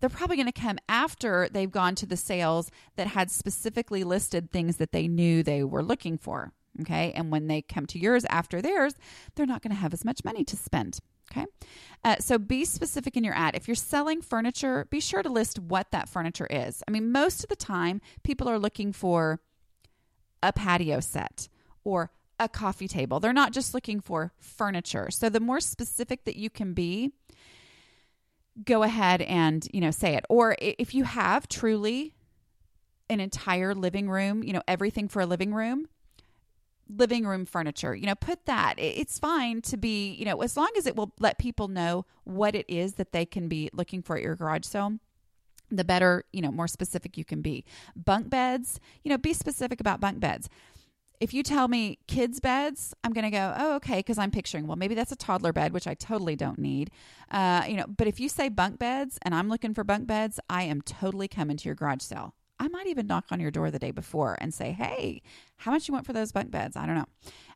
they're 0.01 0.11
probably 0.11 0.37
going 0.37 0.51
to 0.51 0.61
come 0.61 0.79
after 0.89 1.49
they've 1.51 1.71
gone 1.71 1.95
to 1.97 2.07
the 2.07 2.17
sales 2.17 2.71
that 2.97 3.09
had 3.09 3.31
specifically 3.31 4.05
listed 4.05 4.51
things 4.51 4.77
that 4.77 4.93
they 4.93 5.09
knew 5.09 5.43
they 5.43 5.65
were 5.65 5.83
looking 5.83 6.19
for. 6.19 6.53
Okay. 6.83 7.13
And 7.13 7.31
when 7.33 7.47
they 7.47 7.63
come 7.63 7.87
to 7.87 7.99
yours 7.99 8.27
after 8.29 8.61
theirs, 8.61 8.95
they're 9.35 9.47
not 9.47 9.63
going 9.63 9.75
to 9.75 9.81
have 9.81 9.95
as 9.95 10.05
much 10.05 10.25
money 10.25 10.45
to 10.45 10.57
spend. 10.57 10.99
Okay. 11.33 11.47
Uh, 12.05 12.17
so 12.21 12.39
be 12.39 12.65
specific 12.65 13.17
in 13.17 13.25
your 13.25 13.35
ad. 13.35 13.57
If 13.57 13.67
you're 13.67 13.75
selling 13.75 14.23
furniture, 14.23 14.87
be 14.91 15.01
sure 15.01 15.23
to 15.23 15.29
list 15.29 15.59
what 15.59 15.91
that 15.91 16.09
furniture 16.09 16.47
is. 16.49 16.83
I 16.87 16.91
mean, 16.91 17.11
most 17.11 17.43
of 17.43 17.49
the 17.49 17.57
time, 17.57 18.01
people 18.23 18.49
are 18.49 18.59
looking 18.59 18.93
for 18.93 19.41
a 20.43 20.53
patio 20.53 21.01
set 21.01 21.49
or 21.83 22.11
a 22.39 22.49
coffee 22.49 22.89
table. 22.89 23.19
They're 23.19 23.33
not 23.33 23.53
just 23.53 23.75
looking 23.75 24.01
for 24.01 24.33
furniture. 24.39 25.11
So 25.11 25.29
the 25.29 25.41
more 25.41 25.61
specific 25.61 26.25
that 26.25 26.37
you 26.37 26.51
can 26.51 26.75
be, 26.75 27.13
go 28.65 28.83
ahead 28.83 29.23
and, 29.23 29.67
you 29.73 29.81
know, 29.81 29.91
say 29.91 30.15
it. 30.15 30.25
Or 30.29 30.57
if 30.61 30.95
you 30.95 31.05
have 31.05 31.49
truly 31.49 32.15
an 33.09 33.21
entire 33.21 33.75
living 33.75 34.09
room, 34.09 34.43
you 34.43 34.53
know, 34.53 34.63
everything 34.67 35.09
for 35.09 35.21
a 35.21 35.27
living 35.27 35.53
room, 35.55 35.89
living 36.89 37.27
room 37.27 37.47
furniture, 37.47 37.95
you 37.95 38.07
know, 38.07 38.15
put 38.15 38.47
that. 38.47 38.75
It's 38.79 39.19
fine 39.19 39.61
to 39.63 39.77
be, 39.77 40.13
you 40.13 40.25
know, 40.25 40.41
as 40.43 40.57
long 40.57 40.71
as 40.79 40.87
it 40.87 40.97
will 40.97 41.13
let 41.19 41.39
people 41.39 41.69
know 41.69 42.07
what 42.25 42.55
it 42.55 42.67
is 42.69 42.95
that 42.95 43.13
they 43.13 43.27
can 43.27 43.49
be 43.49 43.71
looking 43.73 44.03
for 44.03 44.17
at 44.17 44.23
your 44.23 44.37
garage 44.37 44.65
sale 44.65 44.99
the 45.69 45.85
better, 45.85 46.25
you 46.33 46.41
know, 46.41 46.53
more 46.53 46.69
specific 46.69 47.17
you 47.19 47.25
can 47.25 47.43
be. 47.43 47.65
Bunk 47.97 48.31
beds, 48.31 48.79
you 49.03 49.11
know, 49.11 49.19
be 49.19 49.33
specific 49.33 49.81
about 49.81 50.01
bunk 50.01 50.21
beds 50.21 50.49
if 51.21 51.33
you 51.33 51.43
tell 51.43 51.69
me 51.69 51.99
kids' 52.07 52.41
beds, 52.41 52.95
I'm 53.03 53.13
going 53.13 53.25
to 53.25 53.31
go, 53.31 53.55
oh, 53.57 53.77
okay, 53.77 53.99
because 53.99 54.19
I'm 54.19 54.31
picturing, 54.31 54.67
well, 54.67 54.77
maybe 54.77 54.95
that's 54.95 55.13
a 55.13 55.17
toddler 55.17 55.53
bed, 55.53 55.73
which 55.73 55.87
I 55.87 55.95
totally 55.95 56.37
don't 56.37 56.59
need. 56.59 56.91
Uh, 57.31 57.65
you 57.67 57.77
know, 57.77 57.87
but 57.87 58.07
if 58.07 58.21
you 58.21 58.29
say 58.29 58.49
bunk 58.49 58.79
beds 58.79 59.19
and 59.23 59.35
I'm 59.35 59.49
looking 59.49 59.75
for 59.75 59.85
bunk 59.85 60.07
beds, 60.07 60.39
I 60.51 60.63
am 60.65 60.83
totally 60.83 61.29
coming 61.29 61.57
to 61.57 61.65
your 61.65 61.75
garage 61.75 62.03
sale. 62.03 62.35
I 62.59 62.69
might 62.69 62.87
even 62.87 63.07
knock 63.07 63.27
on 63.31 63.41
your 63.41 63.51
door 63.51 63.71
the 63.71 63.79
day 63.79 63.91
before 63.91 64.37
and 64.41 64.53
say, 64.53 64.73
hey, 64.73 65.23
how 65.57 65.71
much 65.71 65.89
you 65.89 65.95
want 65.95 66.07
for 66.07 66.13
those 66.13 66.33
bunk 66.33 66.51
beds? 66.51 66.77
I 66.77 66.87
don't 66.87 66.95
know. 66.95 67.07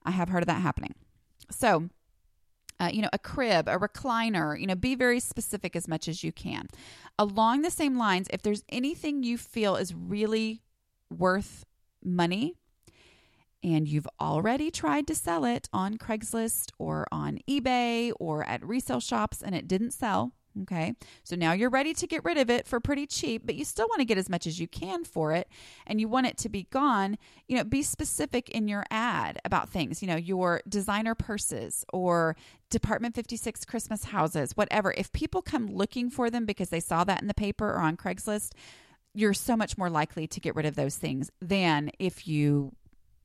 I 0.05 0.11
have 0.11 0.29
heard 0.29 0.42
of 0.42 0.46
that 0.49 0.61
happening. 0.61 0.94
So, 1.51 1.88
uh, 2.79 2.90
you 2.92 3.03
know, 3.03 3.09
a 3.12 3.18
crib, 3.18 3.68
a 3.68 3.79
recliner, 3.79 4.59
you 4.59 4.66
know, 4.66 4.75
be 4.75 4.94
very 4.94 5.20
specific 5.20 5.77
as 5.77 5.88
much 5.88 6.09
as 6.09 6.25
you 6.25 6.33
can. 6.33 6.68
Along 7.18 7.62
the 7.62 7.70
same 7.70 7.99
lines, 7.99 8.27
if 8.31 8.42
there's 8.42 8.64
anything 8.68 9.23
you 9.23 9.37
feel 9.37 9.77
is 9.77 9.94
really 9.94 10.62
worth 11.11 11.66
money, 12.03 12.57
and 13.62 13.87
you've 13.87 14.09
already 14.20 14.70
tried 14.70 15.07
to 15.09 15.14
sell 15.14 15.44
it 15.44 15.68
on 15.73 15.99
Craigslist 15.99 16.70
or 16.79 17.07
on 17.12 17.38
eBay 17.49 18.12
or 18.18 18.44
at 18.44 18.64
resale 18.64 19.01
shops 19.01 19.42
and 19.42 19.55
it 19.55 19.68
didn't 19.68 19.92
sell, 19.92 20.33
okay? 20.62 20.94
So 21.25 21.37
now 21.37 21.53
you're 21.53 21.70
ready 21.70 21.92
to 21.94 22.07
get 22.07 22.25
rid 22.25 22.38
of 22.38 22.49
it 22.49 22.66
for 22.66 22.81
pretty 22.81 23.07
cheap, 23.07 23.42
but 23.44 23.55
you 23.55 23.64
still 23.64 23.87
want 23.88 24.01
to 24.01 24.07
get 24.07 24.18
as 24.18 24.29
much 24.29 24.46
as 24.46 24.59
you 24.59 24.66
can 24.66 25.05
for 25.05 25.33
it 25.33 25.49
and 25.87 26.01
you 26.01 26.09
want 26.09 26.27
it 26.27 26.38
to 26.38 26.49
be 26.49 26.68
gone, 26.70 27.18
you 27.49 27.57
know, 27.57 27.64
be 27.64 27.83
specific 27.83 28.49
in 28.49 28.66
your 28.66 28.85
ad 28.90 29.38
about 29.44 29.68
things, 29.68 30.01
you 30.01 30.09
know, 30.09 30.16
your 30.16 30.62
designer 30.68 31.14
purses 31.14 31.85
or 31.92 32.37
Department 32.70 33.14
56 33.14 33.64
Christmas 33.64 34.05
houses, 34.05 34.57
whatever. 34.57 34.94
If 34.96 35.12
people 35.12 35.42
come 35.42 35.66
looking 35.66 36.09
for 36.09 36.31
them 36.31 36.46
because 36.46 36.70
they 36.70 36.81
saw 36.81 37.05
that 37.05 37.20
in 37.20 37.29
the 37.29 37.35
paper 37.35 37.68
or 37.68 37.81
on 37.81 37.96
Craigslist, 37.96 38.53
you're 39.12 39.35
so 39.35 39.57
much 39.57 39.77
more 39.77 39.90
likely 39.90 40.27
to 40.29 40.40
get 40.40 40.55
rid 40.55 40.66
of 40.66 40.77
those 40.77 40.96
things 40.96 41.31
than 41.40 41.90
if 41.99 42.29
you 42.29 42.73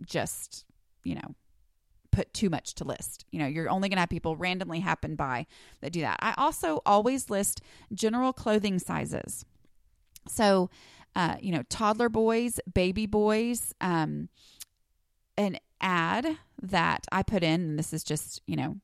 just, 0.04 0.66
you 1.04 1.16
know, 1.16 1.36
put 2.12 2.34
too 2.34 2.50
much 2.50 2.76
to 2.76 2.84
list. 2.84 3.26
You 3.32 3.40
know, 3.40 3.46
you're 3.48 3.70
only 3.70 3.90
going 3.90 3.98
to 3.98 4.02
have 4.02 4.10
people 4.10 4.38
randomly 4.38 4.80
happen 4.80 5.16
by 5.16 5.46
that 5.82 5.92
do 5.92 6.02
that. 6.02 6.18
I 6.22 6.34
also 6.38 6.82
always 6.86 7.30
list 7.30 7.62
general 7.94 8.34
clothing 8.34 8.80
sizes. 8.80 9.46
So, 10.28 10.70
uh, 11.16 11.36
you 11.42 11.52
know, 11.52 11.64
toddler 11.70 12.10
boys, 12.10 12.60
baby 12.74 13.06
boys, 13.06 13.74
um, 13.82 14.30
an 15.38 15.58
ad 15.82 16.38
that 16.62 17.06
I 17.12 17.24
put 17.24 17.44
in, 17.44 17.62
and 17.62 17.80
this 17.80 17.94
is 17.94 18.04
just, 18.04 18.42
you 18.48 18.56
know, 18.56 18.78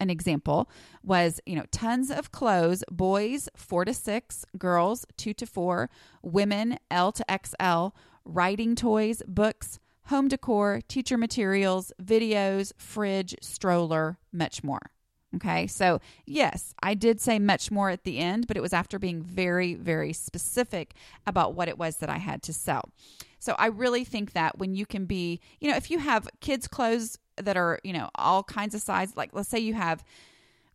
an 0.00 0.10
example 0.10 0.68
was, 1.04 1.40
you 1.46 1.54
know, 1.54 1.64
tons 1.70 2.10
of 2.10 2.32
clothes, 2.32 2.82
boys 2.90 3.48
four 3.56 3.84
to 3.84 3.94
six, 3.94 4.44
girls 4.58 5.06
two 5.16 5.32
to 5.34 5.46
four, 5.46 5.90
women 6.22 6.78
L 6.90 7.12
to 7.12 7.24
XL, 7.30 7.88
writing 8.24 8.74
toys, 8.74 9.22
books, 9.28 9.78
home 10.06 10.28
decor, 10.28 10.80
teacher 10.88 11.16
materials, 11.16 11.92
videos, 12.02 12.72
fridge, 12.76 13.34
stroller, 13.40 14.18
much 14.32 14.62
more. 14.64 14.90
Okay, 15.34 15.66
so 15.66 16.00
yes, 16.26 16.74
I 16.82 16.92
did 16.92 17.20
say 17.20 17.38
much 17.38 17.70
more 17.70 17.88
at 17.88 18.04
the 18.04 18.18
end, 18.18 18.46
but 18.46 18.56
it 18.56 18.60
was 18.60 18.74
after 18.74 18.98
being 18.98 19.22
very, 19.22 19.74
very 19.74 20.12
specific 20.12 20.92
about 21.26 21.54
what 21.54 21.68
it 21.68 21.78
was 21.78 21.96
that 21.98 22.10
I 22.10 22.18
had 22.18 22.42
to 22.42 22.52
sell. 22.52 22.90
So 23.38 23.54
I 23.58 23.66
really 23.66 24.04
think 24.04 24.34
that 24.34 24.58
when 24.58 24.74
you 24.74 24.84
can 24.84 25.06
be, 25.06 25.40
you 25.58 25.70
know, 25.70 25.76
if 25.76 25.90
you 25.90 25.98
have 25.98 26.28
kids' 26.40 26.68
clothes 26.68 27.18
that 27.36 27.56
are, 27.56 27.80
you 27.82 27.94
know, 27.94 28.10
all 28.14 28.42
kinds 28.42 28.74
of 28.74 28.82
size, 28.82 29.16
like 29.16 29.30
let's 29.32 29.48
say 29.48 29.58
you 29.58 29.74
have 29.74 30.04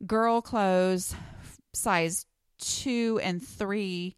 girl 0.05 0.41
clothes 0.41 1.15
size 1.73 2.25
two 2.57 3.19
and 3.23 3.45
three 3.45 4.15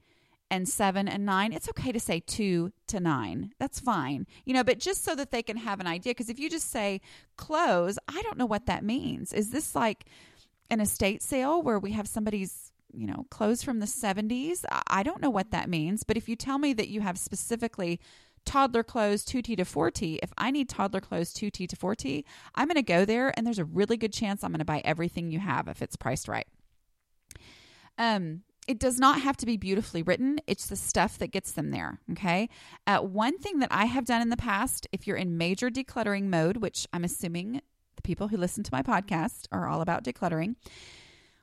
and 0.51 0.67
seven 0.67 1.07
and 1.07 1.25
nine, 1.25 1.53
it's 1.53 1.69
okay 1.69 1.91
to 1.91 1.99
say 1.99 2.19
two 2.19 2.71
to 2.88 2.99
nine. 2.99 3.51
That's 3.59 3.79
fine. 3.79 4.25
You 4.45 4.53
know, 4.53 4.63
but 4.63 4.79
just 4.79 5.03
so 5.03 5.15
that 5.15 5.31
they 5.31 5.43
can 5.43 5.57
have 5.57 5.79
an 5.79 5.88
idea. 5.88 6.12
Because 6.12 6.29
if 6.29 6.39
you 6.39 6.49
just 6.49 6.71
say 6.71 7.01
close, 7.38 7.97
I 8.07 8.21
don't 8.23 8.38
know 8.38 8.45
what 8.45 8.65
that 8.65 8.83
means. 8.83 9.33
Is 9.33 9.51
this 9.51 9.75
like 9.75 10.05
an 10.69 10.79
estate 10.79 11.21
sale 11.21 11.62
where 11.62 11.79
we 11.79 11.91
have 11.91 12.07
somebody's, 12.07 12.71
you 12.93 13.05
know, 13.05 13.25
clothes 13.29 13.63
from 13.63 13.79
the 13.79 13.85
70s? 13.85 14.65
I 14.88 15.03
don't 15.03 15.21
know 15.21 15.29
what 15.29 15.51
that 15.51 15.69
means. 15.69 16.03
But 16.03 16.17
if 16.17 16.27
you 16.27 16.35
tell 16.35 16.57
me 16.57 16.73
that 16.73 16.89
you 16.89 17.01
have 17.01 17.17
specifically 17.17 17.99
toddler 18.45 18.83
clothes 18.83 19.23
2T 19.25 19.57
to 19.57 19.65
4T, 19.65 20.19
if 20.23 20.31
I 20.38 20.49
need 20.49 20.69
toddler 20.69 21.01
clothes 21.01 21.33
2T 21.33 21.69
to 21.69 21.75
4T, 21.75 22.23
I'm 22.55 22.67
going 22.67 22.75
to 22.75 22.81
go 22.81 23.05
there 23.05 23.31
and 23.38 23.45
there's 23.45 23.59
a 23.59 23.65
really 23.65 23.97
good 23.97 24.13
chance 24.13 24.43
I'm 24.43 24.51
going 24.51 24.59
to 24.59 24.65
buy 24.65 24.81
everything 24.83 25.31
you 25.31 25.39
have 25.39 25.67
if 25.67 25.81
it's 25.83 25.95
priced 25.95 26.27
right. 26.27 26.47
Um, 27.99 28.41
it 28.69 28.77
does 28.77 28.99
not 28.99 29.21
have 29.21 29.36
to 29.36 29.47
be 29.47 29.58
beautifully 29.58 30.03
written. 30.03 30.39
It's 30.45 30.67
the 30.67 30.75
stuff 30.75 31.17
that 31.17 31.32
gets 31.32 31.53
them 31.53 31.71
there. 31.71 31.99
Okay. 32.12 32.49
Uh, 32.86 32.99
one 32.99 33.39
thing 33.39 33.58
that 33.60 33.69
I 33.71 33.86
have 33.86 34.05
done 34.05 34.21
in 34.21 34.29
the 34.29 34.38
past, 34.38 34.86
if 34.91 35.08
you're 35.08 35.17
in 35.17 35.39
major 35.39 35.71
decluttering 35.71 36.25
mode, 36.25 36.58
which 36.58 36.86
I'm 36.93 37.03
assuming 37.03 37.63
the 37.95 38.01
people 38.03 38.27
who 38.27 38.38
listen 38.38 38.63
to 38.63 38.71
my 38.71 38.84
podcast 38.84 39.47
are 39.51 39.67
all 39.67 39.82
about 39.82 40.03
decluttering, 40.03 40.53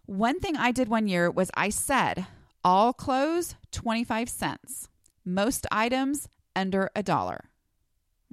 one 0.04 0.38
thing 0.38 0.56
I 0.56 0.70
did 0.70 0.86
one 0.86 1.08
year 1.08 1.28
was 1.28 1.50
I 1.54 1.68
said, 1.68 2.28
all 2.62 2.92
clothes, 2.92 3.56
25 3.72 4.28
cents. 4.28 4.88
Most 5.24 5.66
items, 5.72 6.28
under 6.54 6.90
a 6.94 7.02
dollar. 7.02 7.50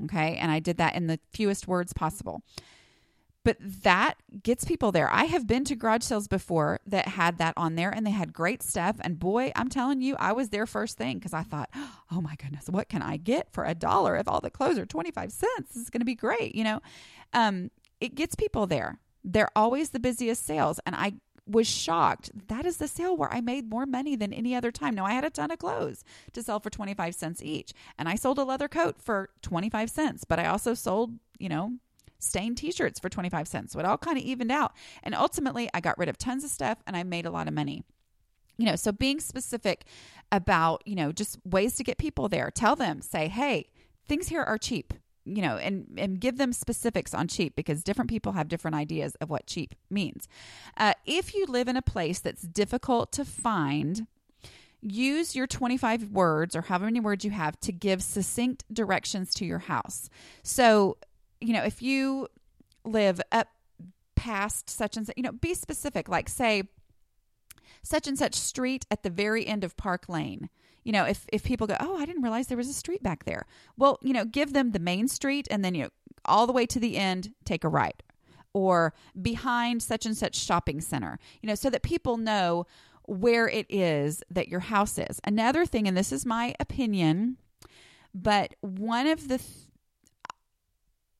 Okay. 0.03 0.35
And 0.35 0.51
I 0.51 0.59
did 0.59 0.77
that 0.77 0.93
in 0.93 1.07
the 1.07 1.19
fewest 1.31 1.67
words 1.67 1.93
possible 1.93 2.43
but 3.43 3.57
that 3.59 4.15
gets 4.41 4.63
people 4.63 4.91
there. 4.91 5.09
I 5.11 5.25
have 5.25 5.45
been 5.45 5.65
to 5.65 5.75
garage 5.75 6.03
sales 6.03 6.27
before 6.27 6.79
that 6.87 7.09
had 7.09 7.37
that 7.39 7.53
on 7.57 7.75
there 7.75 7.89
and 7.89 8.05
they 8.05 8.11
had 8.11 8.33
great 8.33 8.63
stuff. 8.63 8.97
And 9.01 9.19
boy, 9.19 9.51
I'm 9.55 9.69
telling 9.69 10.01
you, 10.01 10.15
I 10.17 10.31
was 10.31 10.49
there 10.49 10.65
first 10.65 10.97
thing 10.97 11.17
because 11.17 11.33
I 11.33 11.43
thought, 11.43 11.69
oh 12.11 12.21
my 12.21 12.35
goodness, 12.35 12.69
what 12.69 12.89
can 12.89 13.01
I 13.01 13.17
get 13.17 13.51
for 13.51 13.65
a 13.65 13.75
dollar 13.75 14.15
if 14.15 14.27
all 14.27 14.39
the 14.39 14.49
clothes 14.49 14.77
are 14.77 14.85
25 14.85 15.31
cents? 15.31 15.73
This 15.73 15.83
is 15.83 15.89
going 15.89 16.01
to 16.01 16.05
be 16.05 16.15
great. 16.15 16.55
You 16.55 16.63
know, 16.63 16.81
um, 17.33 17.69
it 17.99 18.15
gets 18.15 18.35
people 18.35 18.65
there. 18.65 18.99
They're 19.23 19.51
always 19.55 19.89
the 19.89 19.99
busiest 19.99 20.45
sales. 20.45 20.79
And 20.85 20.95
I 20.95 21.13
was 21.45 21.67
shocked. 21.67 22.31
That 22.47 22.65
is 22.65 22.77
the 22.77 22.87
sale 22.87 23.17
where 23.17 23.33
I 23.33 23.41
made 23.41 23.69
more 23.69 23.85
money 23.85 24.15
than 24.15 24.33
any 24.33 24.55
other 24.55 24.71
time. 24.71 24.95
Now, 24.95 25.05
I 25.05 25.11
had 25.13 25.25
a 25.25 25.29
ton 25.29 25.51
of 25.51 25.59
clothes 25.59 26.03
to 26.31 26.41
sell 26.41 26.59
for 26.59 26.69
25 26.69 27.13
cents 27.15 27.41
each. 27.43 27.73
And 27.97 28.07
I 28.07 28.15
sold 28.15 28.39
a 28.39 28.43
leather 28.43 28.69
coat 28.69 29.01
for 29.01 29.29
25 29.41 29.89
cents, 29.89 30.23
but 30.23 30.39
I 30.39 30.45
also 30.45 30.73
sold, 30.73 31.13
you 31.39 31.49
know, 31.49 31.73
stained 32.23 32.57
t-shirts 32.57 32.99
for 32.99 33.09
25 33.09 33.47
cents. 33.47 33.73
So 33.73 33.79
it 33.79 33.85
all 33.85 33.97
kind 33.97 34.17
of 34.17 34.23
evened 34.23 34.51
out. 34.51 34.73
And 35.03 35.15
ultimately, 35.15 35.69
I 35.73 35.79
got 35.79 35.97
rid 35.97 36.09
of 36.09 36.17
tons 36.17 36.43
of 36.43 36.49
stuff 36.49 36.79
and 36.87 36.95
I 36.95 37.03
made 37.03 37.25
a 37.25 37.31
lot 37.31 37.47
of 37.47 37.53
money. 37.53 37.83
You 38.57 38.67
know, 38.67 38.75
so 38.75 38.91
being 38.91 39.19
specific 39.19 39.85
about, 40.31 40.83
you 40.85 40.95
know, 40.95 41.11
just 41.11 41.39
ways 41.43 41.75
to 41.75 41.83
get 41.83 41.97
people 41.97 42.29
there. 42.29 42.51
Tell 42.51 42.75
them, 42.75 43.01
say, 43.01 43.27
"Hey, 43.27 43.67
things 44.07 44.27
here 44.27 44.43
are 44.43 44.57
cheap." 44.57 44.93
You 45.25 45.41
know, 45.41 45.57
and 45.57 45.87
and 45.97 46.19
give 46.19 46.37
them 46.37 46.53
specifics 46.53 47.13
on 47.13 47.27
cheap 47.27 47.55
because 47.55 47.83
different 47.83 48.09
people 48.09 48.33
have 48.33 48.49
different 48.49 48.75
ideas 48.75 49.15
of 49.15 49.29
what 49.29 49.47
cheap 49.47 49.73
means. 49.89 50.27
Uh, 50.77 50.93
if 51.05 51.33
you 51.33 51.45
live 51.47 51.67
in 51.67 51.77
a 51.77 51.81
place 51.81 52.19
that's 52.19 52.43
difficult 52.43 53.11
to 53.13 53.25
find, 53.25 54.05
use 54.83 55.35
your 55.35 55.47
25 55.47 56.09
words 56.11 56.55
or 56.55 56.63
however 56.63 56.85
many 56.85 56.99
words 56.99 57.23
you 57.23 57.31
have 57.31 57.59
to 57.61 57.71
give 57.71 58.03
succinct 58.03 58.65
directions 58.71 59.33
to 59.35 59.45
your 59.45 59.59
house. 59.59 60.09
So 60.43 60.97
you 61.43 61.53
know, 61.53 61.63
if 61.63 61.81
you 61.81 62.27
live 62.85 63.21
up 63.31 63.47
past 64.15 64.69
such 64.69 64.97
and 64.97 65.05
such, 65.05 65.17
you 65.17 65.23
know, 65.23 65.31
be 65.31 65.53
specific. 65.53 66.07
Like, 66.07 66.29
say, 66.29 66.63
such 67.83 68.07
and 68.07 68.17
such 68.17 68.35
street 68.35 68.85
at 68.89 69.03
the 69.03 69.09
very 69.09 69.45
end 69.45 69.63
of 69.63 69.75
Park 69.77 70.07
Lane. 70.07 70.49
You 70.83 70.91
know, 70.91 71.05
if 71.05 71.25
if 71.31 71.43
people 71.43 71.67
go, 71.67 71.77
oh, 71.79 71.97
I 71.97 72.05
didn't 72.05 72.23
realize 72.23 72.47
there 72.47 72.57
was 72.57 72.69
a 72.69 72.73
street 72.73 73.03
back 73.03 73.25
there. 73.25 73.45
Well, 73.77 73.99
you 74.01 74.13
know, 74.13 74.25
give 74.25 74.53
them 74.53 74.71
the 74.71 74.79
main 74.79 75.07
street, 75.07 75.47
and 75.49 75.63
then 75.63 75.75
you 75.75 75.83
know, 75.83 75.89
all 76.25 76.47
the 76.47 76.53
way 76.53 76.65
to 76.67 76.79
the 76.79 76.97
end, 76.97 77.33
take 77.45 77.63
a 77.63 77.69
right, 77.69 78.01
or 78.53 78.93
behind 79.21 79.81
such 79.83 80.05
and 80.05 80.15
such 80.15 80.35
shopping 80.35 80.81
center. 80.81 81.19
You 81.41 81.47
know, 81.47 81.55
so 81.55 81.69
that 81.69 81.83
people 81.83 82.17
know 82.17 82.65
where 83.05 83.47
it 83.49 83.65
is 83.69 84.23
that 84.29 84.47
your 84.47 84.61
house 84.61 84.97
is. 84.97 85.19
Another 85.23 85.65
thing, 85.65 85.87
and 85.87 85.97
this 85.97 86.11
is 86.11 86.25
my 86.25 86.55
opinion, 86.59 87.37
but 88.13 88.55
one 88.61 89.07
of 89.07 89.27
the, 89.27 89.39
th- 89.39 89.49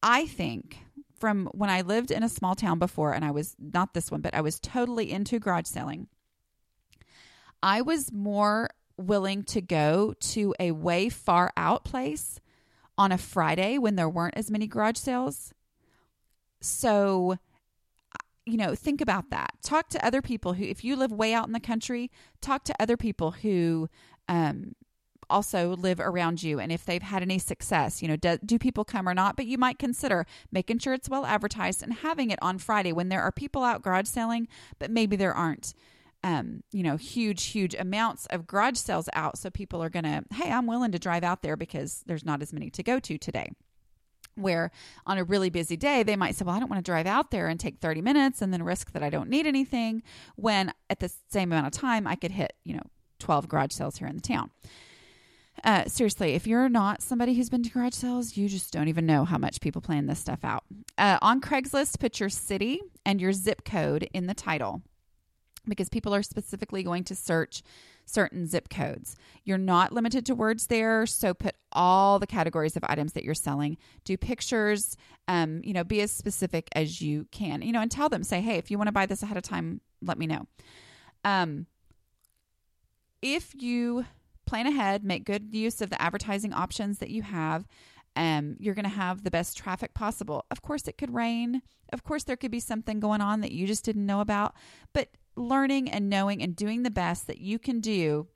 I 0.04 0.28
think 0.28 0.80
from 1.18 1.48
when 1.54 1.70
I 1.70 1.82
lived 1.82 2.12
in 2.12 2.22
a 2.22 2.30
small 2.30 2.54
town 2.54 2.78
before, 2.78 3.14
and 3.14 3.24
I 3.24 3.32
was 3.32 3.56
not 3.58 3.94
this 3.94 4.12
one, 4.12 4.20
but 4.20 4.36
I 4.36 4.42
was 4.42 4.60
totally 4.60 5.10
into 5.10 5.40
garage 5.40 5.68
selling. 5.68 6.08
I 7.64 7.82
was 7.82 8.12
more 8.12 8.70
willing 8.98 9.44
to 9.44 9.62
go 9.62 10.14
to 10.20 10.54
a 10.60 10.72
way 10.72 11.08
far 11.08 11.54
out 11.56 11.86
place 11.86 12.42
on 12.98 13.14
a 13.14 13.18
Friday 13.18 13.78
when 13.78 13.96
there 13.96 14.10
weren't 14.10 14.36
as 14.36 14.52
many 14.52 14.68
garage 14.68 14.98
sales. 14.98 15.54
So, 16.60 17.38
you 18.46 18.58
know, 18.58 18.76
think 18.76 19.00
about 19.00 19.30
that. 19.30 19.52
Talk 19.64 19.88
to 19.90 20.06
other 20.06 20.22
people 20.22 20.54
who, 20.54 20.66
if 20.66 20.84
you 20.84 20.98
live 20.98 21.14
way 21.14 21.34
out 21.34 21.48
in 21.48 21.54
the 21.54 21.60
country, 21.62 22.12
talk 22.42 22.66
to 22.66 22.76
other 22.82 22.98
people 22.98 23.32
who 23.32 23.90
um, 24.28 24.74
also 25.30 25.76
live 25.76 26.00
around 26.00 26.44
you 26.44 26.60
and 26.60 26.72
if 26.72 26.86
they've 26.86 27.02
had 27.02 27.22
any 27.22 27.40
success. 27.40 28.02
You 28.02 28.08
know, 28.08 28.16
do, 28.16 28.38
do 28.46 28.60
people 28.60 28.84
come 28.84 29.08
or 29.08 29.14
not? 29.14 29.36
But 29.36 29.46
you 29.46 29.58
might 29.58 29.80
consider 29.80 30.26
making 30.52 30.80
sure 30.80 30.94
it's 30.94 31.10
well 31.10 31.26
advertised 31.26 31.84
and 31.84 31.94
having 31.94 32.32
it 32.32 32.40
on 32.42 32.58
Friday 32.58 32.94
when 32.94 33.10
there 33.10 33.22
are 33.22 33.32
people 33.32 33.64
out 33.64 33.82
garage 33.82 34.08
selling, 34.08 34.48
but 34.80 34.92
maybe 34.92 35.16
there 35.16 35.34
aren't 35.34 35.74
um, 36.24 36.64
you 36.72 36.84
know, 36.84 36.96
huge, 36.96 37.46
huge 37.46 37.76
amounts 37.76 38.26
of 38.28 38.48
garage 38.48 38.78
sales 38.78 39.10
out. 39.14 39.38
So 39.38 39.50
people 39.50 39.84
are 39.84 39.90
going 39.90 40.06
to, 40.06 40.24
hey, 40.34 40.52
I'm 40.52 40.68
willing 40.68 40.94
to 40.94 41.00
drive 41.00 41.24
out 41.24 41.42
there 41.42 41.58
because 41.58 42.04
there's 42.06 42.26
not 42.26 42.42
as 42.42 42.54
many 42.54 42.70
to 42.72 42.84
go 42.84 43.00
to 43.00 43.18
today. 43.18 43.52
Where 44.36 44.72
on 45.06 45.18
a 45.18 45.24
really 45.24 45.50
busy 45.50 45.78
day, 45.78 46.02
they 46.02 46.16
might 46.16 46.36
say, 46.36 46.46
well, 46.46 46.56
I 46.56 46.60
don't 46.60 46.70
want 46.70 46.84
to 46.84 46.90
drive 46.90 47.06
out 47.06 47.30
there 47.30 47.50
and 47.50 47.60
take 47.60 47.80
30 47.80 48.02
minutes 48.02 48.42
and 48.42 48.52
then 48.52 48.64
risk 48.64 48.94
that 48.94 49.04
I 49.04 49.10
don't 49.10 49.30
need 49.30 49.46
anything. 49.46 50.02
When 50.36 50.74
at 50.90 51.02
the 51.02 51.12
same 51.30 51.52
amount 51.52 51.68
of 51.68 51.74
time, 51.74 52.08
I 52.08 52.16
could 52.16 52.32
hit, 52.32 52.54
you 52.64 52.74
know, 52.74 52.84
12 53.20 53.48
garage 53.48 53.74
sales 53.74 53.98
here 53.98 54.08
in 54.08 54.16
the 54.16 54.22
town. 54.22 54.50
Uh, 55.64 55.86
seriously, 55.86 56.34
if 56.34 56.48
you're 56.48 56.70
not 56.70 57.02
somebody 57.02 57.34
who's 57.34 57.50
been 57.50 57.64
to 57.64 57.70
garage 57.70 57.94
sales, 57.94 58.36
you 58.36 58.50
just 58.50 58.74
don't 58.74 58.88
even 58.88 59.06
know 59.06 59.24
how 59.24 59.38
much 59.38 59.62
people 59.62 59.82
plan 59.82 60.08
this 60.08 60.20
stuff 60.20 60.44
out. 60.44 60.64
Uh, 60.98 61.18
on 61.22 61.42
Craigslist, 61.42 62.00
put 62.00 62.20
your 62.20 62.30
city 62.30 62.82
and 63.06 63.22
your 63.22 63.34
zip 63.34 63.64
code 63.64 64.10
in 64.14 64.28
the 64.28 64.34
title 64.34 64.82
because 65.68 65.90
people 65.90 66.14
are 66.14 66.24
specifically 66.24 66.84
going 66.84 67.04
to 67.06 67.16
search 67.16 67.62
certain 68.06 68.46
zip 68.46 68.70
codes. 68.70 69.16
You're 69.46 69.58
not 69.58 69.94
limited 69.94 70.26
to 70.26 70.36
words 70.36 70.68
there, 70.68 71.06
so 71.06 71.34
put 71.34 71.56
all 71.72 72.20
the 72.20 72.28
categories 72.28 72.76
of 72.76 72.84
items 72.88 73.14
that 73.14 73.24
you're 73.24 73.34
selling. 73.34 73.78
Do 74.04 74.18
pictures, 74.18 74.98
um, 75.28 75.62
you 75.64 75.74
know, 75.74 75.84
be 75.84 76.02
as 76.02 76.12
specific 76.12 76.68
as 76.74 77.02
you 77.02 77.28
can, 77.32 77.62
you 77.62 77.72
know, 77.72 77.82
and 77.82 77.92
tell 77.92 78.10
them, 78.10 78.24
say, 78.24 78.42
hey, 78.42 78.58
if 78.58 78.70
you 78.70 78.78
want 78.78 78.90
to 78.90 78.94
buy 78.94 79.06
this 79.06 79.24
ahead 79.24 79.38
of 79.38 79.44
time, 79.44 79.80
let 80.02 80.18
me 80.18 80.28
know. 80.28 80.48
Um, 81.24 81.68
if 83.22 83.56
you 83.56 84.06
plan 84.46 84.68
ahead, 84.68 85.04
make 85.04 85.26
good 85.26 85.54
use 85.54 85.82
of 85.82 85.90
the 85.90 86.02
advertising 86.02 86.54
options 86.54 87.00
that 87.00 87.10
you 87.10 87.22
have. 87.22 87.66
Um, 88.16 88.58
you're 88.60 88.76
going 88.76 88.84
to 88.84 88.90
have 88.90 89.24
the 89.24 89.32
best 89.32 89.58
traffic 89.58 89.94
possible. 89.94 90.46
Of 90.52 90.62
course, 90.62 90.88
it 90.88 90.98
could 90.98 91.14
rain. 91.14 91.62
Of 91.92 92.04
course, 92.04 92.24
there 92.24 92.38
could 92.38 92.52
be 92.52 92.60
something 92.60 93.00
going 93.00 93.22
on 93.22 93.42
that 93.42 93.52
you 93.52 93.66
just 93.66 93.86
didn't 93.86 94.06
know 94.06 94.22
about. 94.22 94.54
But 94.94 95.10
learning 95.36 95.90
and 95.90 96.10
knowing 96.10 96.42
and 96.44 96.56
doing 96.56 96.84
the 96.84 96.92
best 96.92 97.28
that 97.28 97.40
you 97.40 97.58
can 97.58 97.80
do 97.80 98.28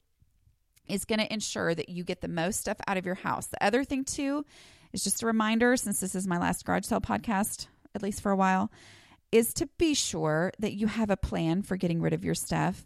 is 0.88 1.06
going 1.06 1.20
to 1.20 1.32
ensure 1.32 1.76
that 1.76 1.90
you 1.90 2.04
get 2.04 2.22
the 2.22 2.28
most 2.28 2.60
stuff 2.60 2.78
out 2.88 2.98
of 2.98 3.06
your 3.06 3.16
house. 3.16 3.48
The 3.48 3.64
other 3.64 3.84
thing, 3.84 4.04
too, 4.04 4.46
is 4.94 5.04
just 5.04 5.22
a 5.22 5.28
reminder 5.28 5.76
since 5.78 6.00
this 6.00 6.16
is 6.16 6.28
my 6.28 6.40
last 6.40 6.66
garage 6.66 6.86
sale 6.86 7.02
podcast, 7.02 7.68
at 7.94 8.02
least 8.02 8.22
for 8.22 8.32
a 8.32 8.38
while, 8.38 8.72
is 9.32 9.54
to 9.56 9.68
be 9.78 9.94
sure 9.94 10.52
that 10.60 10.74
you 10.74 10.88
have 10.88 11.10
a 11.10 11.18
plan 11.18 11.62
for 11.62 11.76
getting 11.76 12.02
rid 12.02 12.14
of 12.14 12.24
your 12.24 12.36
stuff. 12.36 12.86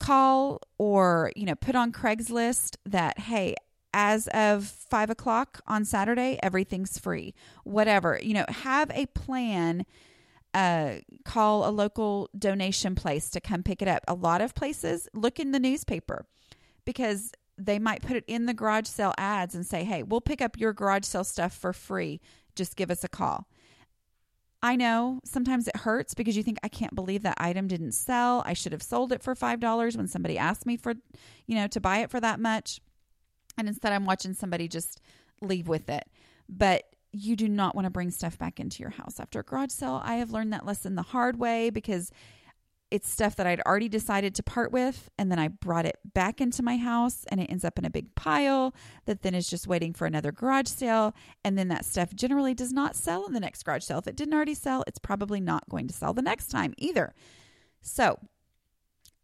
Call 0.00 0.60
or, 0.78 1.32
you 1.34 1.44
know, 1.44 1.54
put 1.54 1.74
on 1.74 1.92
Craigslist 1.92 2.76
that, 2.86 3.18
hey, 3.18 3.54
as 3.92 4.28
of 4.28 4.66
five 4.66 5.10
o'clock 5.10 5.60
on 5.66 5.84
Saturday, 5.84 6.38
everything's 6.42 6.98
free. 6.98 7.34
Whatever, 7.64 8.18
you 8.22 8.34
know, 8.34 8.44
have 8.48 8.90
a 8.92 9.06
plan 9.06 9.84
uh, 10.54 10.96
call 11.24 11.68
a 11.68 11.70
local 11.70 12.28
donation 12.38 12.94
place 12.94 13.30
to 13.30 13.40
come 13.40 13.62
pick 13.62 13.82
it 13.82 13.88
up. 13.88 14.02
A 14.08 14.14
lot 14.14 14.40
of 14.40 14.54
places 14.54 15.08
look 15.14 15.38
in 15.38 15.52
the 15.52 15.58
newspaper 15.58 16.26
because 16.84 17.32
they 17.56 17.78
might 17.78 18.02
put 18.02 18.16
it 18.16 18.24
in 18.26 18.46
the 18.46 18.54
garage 18.54 18.86
sale 18.86 19.14
ads 19.18 19.54
and 19.54 19.66
say, 19.66 19.84
hey, 19.84 20.02
we'll 20.02 20.20
pick 20.20 20.40
up 20.40 20.58
your 20.58 20.72
garage 20.72 21.04
sale 21.04 21.24
stuff 21.24 21.52
for 21.52 21.72
free. 21.72 22.20
Just 22.54 22.76
give 22.76 22.90
us 22.90 23.04
a 23.04 23.08
call. 23.08 23.46
I 24.62 24.74
know 24.74 25.20
sometimes 25.24 25.68
it 25.68 25.76
hurts 25.76 26.14
because 26.14 26.36
you 26.36 26.42
think 26.42 26.58
I 26.62 26.68
can't 26.68 26.94
believe 26.94 27.22
that 27.22 27.36
item 27.38 27.68
didn't 27.68 27.92
sell. 27.92 28.42
I 28.44 28.54
should 28.54 28.72
have 28.72 28.82
sold 28.82 29.12
it 29.12 29.22
for 29.22 29.34
$5 29.34 29.96
when 29.96 30.08
somebody 30.08 30.36
asked 30.36 30.66
me 30.66 30.76
for, 30.76 30.94
you 31.46 31.54
know, 31.54 31.68
to 31.68 31.80
buy 31.80 31.98
it 31.98 32.10
for 32.10 32.20
that 32.20 32.40
much. 32.40 32.80
And 33.56 33.68
instead 33.68 33.92
I'm 33.92 34.04
watching 34.04 34.34
somebody 34.34 34.66
just 34.66 35.00
leave 35.40 35.68
with 35.68 35.88
it. 35.88 36.04
But 36.48 36.84
you 37.12 37.36
do 37.36 37.48
not 37.48 37.74
want 37.74 37.86
to 37.86 37.90
bring 37.90 38.10
stuff 38.10 38.36
back 38.36 38.58
into 38.58 38.82
your 38.82 38.90
house 38.90 39.20
after 39.20 39.40
a 39.40 39.44
garage 39.44 39.70
sale. 39.70 40.00
I 40.04 40.16
have 40.16 40.30
learned 40.30 40.52
that 40.52 40.66
lesson 40.66 40.94
the 40.94 41.02
hard 41.02 41.38
way 41.38 41.70
because 41.70 42.10
it's 42.90 43.08
stuff 43.08 43.36
that 43.36 43.46
I'd 43.46 43.60
already 43.60 43.88
decided 43.88 44.34
to 44.36 44.42
part 44.42 44.72
with, 44.72 45.10
and 45.18 45.30
then 45.30 45.38
I 45.38 45.48
brought 45.48 45.84
it 45.84 45.98
back 46.04 46.40
into 46.40 46.62
my 46.62 46.76
house, 46.76 47.24
and 47.28 47.40
it 47.40 47.50
ends 47.50 47.64
up 47.64 47.78
in 47.78 47.84
a 47.84 47.90
big 47.90 48.14
pile 48.14 48.74
that 49.04 49.22
then 49.22 49.34
is 49.34 49.50
just 49.50 49.66
waiting 49.66 49.92
for 49.92 50.06
another 50.06 50.32
garage 50.32 50.68
sale. 50.68 51.14
And 51.44 51.58
then 51.58 51.68
that 51.68 51.84
stuff 51.84 52.14
generally 52.14 52.54
does 52.54 52.72
not 52.72 52.96
sell 52.96 53.26
in 53.26 53.34
the 53.34 53.40
next 53.40 53.62
garage 53.64 53.84
sale. 53.84 53.98
If 53.98 54.06
it 54.06 54.16
didn't 54.16 54.34
already 54.34 54.54
sell, 54.54 54.84
it's 54.86 54.98
probably 54.98 55.40
not 55.40 55.68
going 55.68 55.86
to 55.88 55.94
sell 55.94 56.14
the 56.14 56.22
next 56.22 56.48
time 56.48 56.74
either. 56.78 57.14
So, 57.80 58.18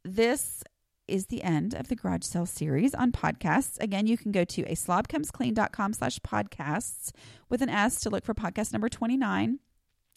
this 0.04 0.62
is 1.08 1.26
the 1.26 1.42
end 1.42 1.74
of 1.74 1.88
the 1.88 1.96
garage 1.96 2.24
sale 2.24 2.46
series 2.46 2.94
on 2.94 3.12
podcasts. 3.12 3.80
Again, 3.80 4.06
you 4.06 4.16
can 4.16 4.32
go 4.32 4.44
to 4.44 4.62
a 4.62 4.74
slobcomesclean.com 4.74 5.92
slash 5.94 6.18
podcasts 6.20 7.12
with 7.48 7.62
an 7.62 7.68
S 7.68 8.00
to 8.00 8.10
look 8.10 8.24
for 8.24 8.34
podcast 8.34 8.72
number 8.72 8.88
29. 8.88 9.58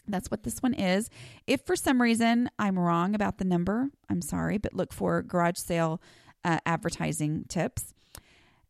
That's 0.07 0.31
what 0.31 0.43
this 0.43 0.59
one 0.59 0.73
is. 0.73 1.09
If 1.45 1.61
for 1.65 1.75
some 1.75 2.01
reason 2.01 2.49
I'm 2.57 2.77
wrong 2.77 3.15
about 3.15 3.37
the 3.37 3.45
number, 3.45 3.89
I'm 4.09 4.21
sorry, 4.21 4.57
but 4.57 4.73
look 4.73 4.93
for 4.93 5.21
garage 5.21 5.57
sale 5.57 6.01
uh, 6.43 6.59
advertising 6.65 7.45
tips. 7.47 7.93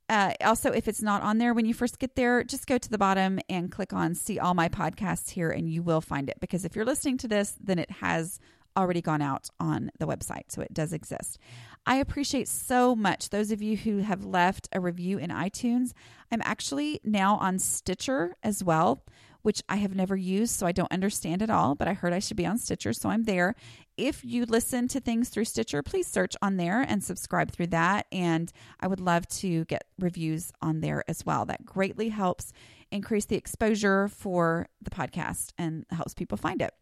Uh, 0.10 0.34
also, 0.42 0.72
if 0.72 0.88
it's 0.88 1.02
not 1.02 1.22
on 1.22 1.38
there 1.38 1.54
when 1.54 1.66
you 1.66 1.74
first 1.74 2.00
get 2.00 2.16
there, 2.16 2.44
just 2.44 2.66
go 2.66 2.78
to 2.78 2.90
the 2.90 2.98
bottom 2.98 3.40
and 3.50 3.72
click 3.72 3.92
on 3.92 4.16
see 4.16 4.40
all 4.40 4.54
my 4.54 4.70
podcasts 4.70 5.32
here 5.32 5.50
and 5.50 5.70
you 5.70 5.84
will 5.84 6.02
find 6.02 6.30
it. 6.30 6.40
Because 6.40 6.64
if 6.64 6.76
you're 6.76 6.86
listening 6.86 7.18
to 7.18 7.28
this, 7.28 7.56
then 7.62 7.78
it 7.78 7.92
has 7.92 8.40
already 8.78 9.02
gone 9.02 9.22
out 9.22 9.50
on 9.60 9.92
the 10.00 10.08
website. 10.08 10.44
So 10.50 10.62
it 10.62 10.74
does 10.74 10.94
exist. 10.94 11.40
I 11.86 11.96
appreciate 11.96 12.48
so 12.48 12.96
much 12.96 13.30
those 13.30 13.52
of 13.52 13.62
you 13.62 13.76
who 13.76 14.00
have 14.00 14.24
left 14.24 14.70
a 14.72 14.80
review 14.80 15.18
in 15.18 15.30
iTunes. 15.30 15.94
I'm 16.32 16.42
actually 16.44 17.02
now 17.04 17.38
on 17.38 17.60
Stitcher 17.60 18.36
as 18.44 18.64
well, 18.64 19.04
which 19.48 19.64
I 19.70 19.78
have 19.78 19.96
never 19.96 20.18
used, 20.18 20.60
so 20.60 20.68
I 20.68 20.74
don't 20.74 20.92
understand 20.92 21.42
it 21.42 21.50
all, 21.50 21.74
but 21.74 21.88
I 21.88 21.94
heard 21.94 22.12
I 22.12 22.20
should 22.20 22.36
be 22.36 22.46
on 22.46 22.58
Stitcher, 22.58 22.92
so 22.92 23.08
I'm 23.08 23.24
there. 23.24 23.56
If 23.96 24.26
you 24.26 24.44
listen 24.44 24.90
to 24.90 25.00
things 25.00 25.30
through 25.30 25.46
Stitcher, 25.46 25.82
please 25.82 26.06
search 26.06 26.36
on 26.42 26.58
there 26.58 26.82
and 26.82 27.02
subscribe 27.02 27.52
through 27.52 27.68
that. 27.68 28.08
And 28.12 28.52
I 28.82 28.88
would 28.88 29.00
love 29.00 29.26
to 29.40 29.64
get 29.64 29.86
reviews 29.98 30.52
on 30.62 30.82
there 30.82 31.02
as 31.08 31.26
well. 31.26 31.46
That 31.46 31.66
greatly 31.66 32.10
helps 32.10 32.52
increase 32.92 33.24
the 33.24 33.38
exposure 33.38 34.10
for 34.10 34.68
the 34.82 34.90
podcast 34.90 35.54
and 35.58 35.86
helps 35.92 36.14
people 36.14 36.38
find 36.38 36.62
it. 36.62 36.74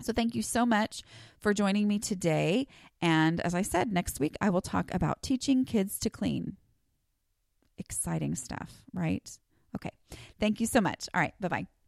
So, 0.00 0.12
thank 0.12 0.36
you 0.36 0.42
so 0.42 0.64
much 0.64 1.02
for 1.40 1.52
joining 1.52 1.88
me 1.88 1.98
today. 1.98 2.68
And 3.02 3.40
as 3.40 3.52
I 3.52 3.62
said, 3.62 3.92
next 3.92 4.20
week 4.20 4.36
I 4.40 4.50
will 4.50 4.62
talk 4.62 4.94
about 4.94 5.22
teaching 5.22 5.64
kids 5.64 5.98
to 5.98 6.08
clean. 6.08 6.56
Exciting 7.78 8.36
stuff, 8.36 8.84
right? 8.94 9.28
Okay. 9.74 9.90
Thank 10.38 10.60
you 10.60 10.66
so 10.66 10.80
much. 10.80 11.08
All 11.12 11.20
right. 11.20 11.34
Bye 11.40 11.48
bye. 11.48 11.79